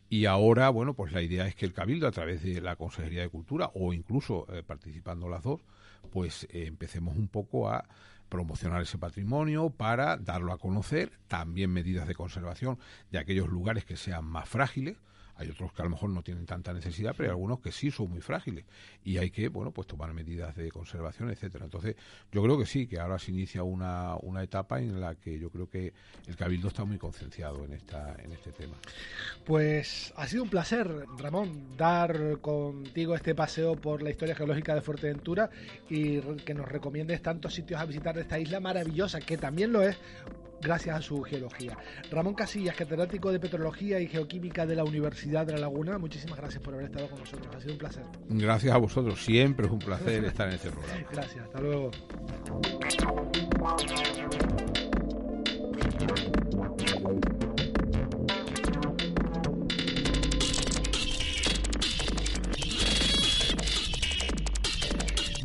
Y 0.09 0.27
ahora, 0.27 0.69
bueno, 0.69 0.95
pues 0.95 1.13
la 1.13 1.23
idea 1.23 1.47
es 1.47 1.57
que 1.57 1.67
el 1.67 1.73
Cabildo, 1.73 2.07
a 2.07 2.13
través 2.13 2.43
de 2.43 2.61
la 2.61 2.77
Consejería 2.77 3.23
de 3.23 3.29
Cultura, 3.29 3.71
o 3.75 3.93
incluso 3.93 4.47
eh, 4.53 4.63
participando 4.63 5.29
las 5.29 5.43
dos, 5.43 5.61
pues 6.07 6.45
eh, 6.51 6.67
empecemos 6.67 7.17
un 7.17 7.29
poco 7.29 7.69
a 7.69 7.85
promocionar 8.29 8.83
ese 8.83 8.99
patrimonio 8.99 9.71
para 9.71 10.17
darlo 10.17 10.53
a 10.53 10.59
conocer, 10.59 11.13
también 11.29 11.73
medidas 11.73 12.07
de 12.07 12.15
conservación 12.15 12.79
de 13.11 13.19
aquellos 13.19 13.49
lugares 13.49 13.85
que 13.85 13.97
sean 13.97 14.25
más 14.25 14.49
frágiles, 14.49 14.97
hay 15.37 15.51
otros 15.51 15.73
que 15.73 15.83
a 15.83 15.85
lo 15.85 15.91
mejor 15.91 16.11
no 16.11 16.23
tienen 16.23 16.47
tanta 16.47 16.73
necesidad, 16.73 17.15
pero 17.17 17.29
hay 17.29 17.31
algunos 17.31 17.61
que 17.61 17.73
sí 17.73 17.91
son 17.91 18.11
muy 18.11 18.21
frágiles 18.21 18.65
y 19.05 19.19
hay 19.19 19.31
que, 19.31 19.49
bueno, 19.49 19.71
pues 19.71 19.87
tomar 19.87 20.13
medidas 20.13 20.57
de 20.57 20.71
conservación, 20.71 21.31
etcétera. 21.31 21.65
Entonces, 21.65 21.97
yo 22.33 22.43
creo 22.43 22.59
que 22.59 22.67
sí, 22.67 22.87
que 22.87 22.99
ahora 22.99 23.19
se 23.19 23.33
inicia 23.33 23.63
una, 23.63 24.17
una 24.17 24.43
etapa 24.43 24.81
en 24.81 25.01
la 25.01 25.15
que 25.15 25.39
yo 25.39 25.51
creo 25.51 25.69
que 25.69 25.93
el 26.27 26.37
Cabildo 26.37 26.69
está 26.69 26.85
muy 26.85 26.99
concienciado 26.99 27.65
en 27.65 27.73
esta 27.73 28.17
en 28.23 28.33
este 28.33 28.53
tema. 28.53 28.77
Pues 29.45 30.13
ha 30.17 30.27
sido 30.27 30.43
un 30.43 30.51
placer, 30.51 30.89
Ramón, 31.19 31.77
dar 31.77 32.41
contigo 32.41 33.15
este 33.15 33.35
paseo 33.35 33.77
por 33.77 34.03
la 34.03 34.11
historia 34.11 34.35
geológica 34.35 34.75
de 34.75 34.81
Fuerteventura 34.81 35.51
y 35.89 36.21
que 36.21 36.55
nos 36.55 36.67
recomiendes 36.67 37.23
tantos 37.23 37.55
sitios 37.55 37.81
a 37.81 37.85
visitar 37.85 38.15
de 38.15 38.23
esta 38.23 38.39
isla 38.39 38.61
maravillosa, 38.61 39.21
que 39.21 39.37
también 39.37 39.73
lo 39.73 39.83
es 39.83 39.97
gracias 40.61 40.97
a 40.97 41.03
su 41.03 41.23
geología. 41.23 41.77
Ramón 42.11 42.35
Casillas, 42.35 42.77
catedrático 42.77 43.33
de 43.33 43.41
Petrología 43.41 44.01
y 44.01 44.09
Geoquímica 44.09 44.67
de 44.67 44.77
la 44.77 44.85
Universidad 44.85 45.47
de 45.47 45.53
La 45.53 45.59
Laguna, 45.59 45.99
muchísimas 45.99 46.39
gracias 46.39 46.63
por 46.63 46.75
haber 46.75 46.87
estado 46.87 47.09
con 47.09 47.21
nosotros. 47.21 47.55
Ha 47.55 47.61
sido 47.61 47.73
un 47.73 47.79
placer. 47.79 48.03
Gracias 48.29 48.75
a 48.75 48.79
vosotros. 48.79 49.25
Siempre 49.25 49.67
es 49.67 49.73
un 49.73 49.79
placer 49.79 50.25
estar 50.25 50.49
en 50.49 50.55
este 50.55 50.71
programa. 50.71 51.07
Gracias. 51.13 51.45
Hasta 51.45 51.61
luego. 51.61 51.91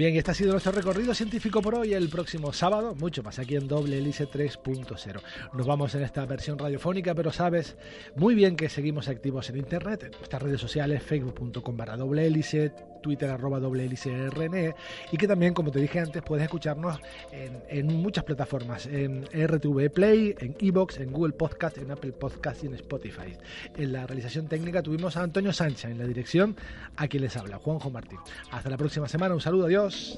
Bien, 0.01 0.15
este 0.15 0.31
ha 0.31 0.33
sido 0.33 0.53
nuestro 0.53 0.71
recorrido 0.71 1.13
científico 1.13 1.61
por 1.61 1.75
hoy. 1.75 1.93
El 1.93 2.09
próximo 2.09 2.51
sábado, 2.53 2.95
mucho 2.95 3.21
más 3.21 3.37
aquí 3.37 3.55
en 3.55 3.67
Doble 3.67 3.99
Hélice 3.99 4.27
3.0. 4.27 5.21
Nos 5.53 5.67
vamos 5.67 5.93
en 5.93 6.01
esta 6.01 6.25
versión 6.25 6.57
radiofónica, 6.57 7.13
pero 7.13 7.31
sabes 7.31 7.77
muy 8.15 8.33
bien 8.33 8.55
que 8.55 8.67
seguimos 8.67 9.09
activos 9.09 9.51
en 9.51 9.57
internet, 9.57 10.05
en 10.05 10.11
nuestras 10.13 10.41
redes 10.41 10.59
sociales, 10.59 11.03
facebook.com 11.03 11.77
barra 11.77 11.97
doble 11.97 12.25
hélice, 12.25 12.73
Twitter 13.01 13.29
arroba 13.29 13.59
doble 13.59 13.87
RNE, 13.87 14.75
y 15.11 15.17
que 15.17 15.27
también, 15.27 15.53
como 15.53 15.71
te 15.71 15.79
dije 15.79 15.99
antes, 15.99 16.21
puedes 16.21 16.43
escucharnos 16.43 16.99
en, 17.31 17.87
muchas 17.87 18.23
plataformas, 18.23 18.85
en 18.85 19.25
RTV 19.25 19.91
Play, 19.91 20.35
en 20.39 20.55
Evox, 20.59 20.99
en 20.99 21.11
Google 21.11 21.33
Podcast, 21.33 21.77
en 21.77 21.91
Apple 21.91 22.13
Podcast 22.13 22.63
y 22.63 22.67
en 22.67 22.75
Spotify. 22.75 23.33
En 23.75 23.91
la 23.91 24.07
realización 24.07 24.47
técnica 24.47 24.81
tuvimos 24.81 25.17
a 25.17 25.23
Antonio 25.23 25.53
Sánchez, 25.53 25.91
en 25.91 25.97
la 25.97 26.05
dirección 26.05 26.55
a 26.95 27.07
quien 27.07 27.23
les 27.23 27.35
habla, 27.37 27.57
Juanjo 27.57 27.89
Martín. 27.89 28.19
Hasta 28.51 28.69
la 28.69 28.77
próxima 28.77 29.07
semana, 29.07 29.35
un 29.35 29.41
saludo. 29.41 29.65
Adiós. 29.65 30.17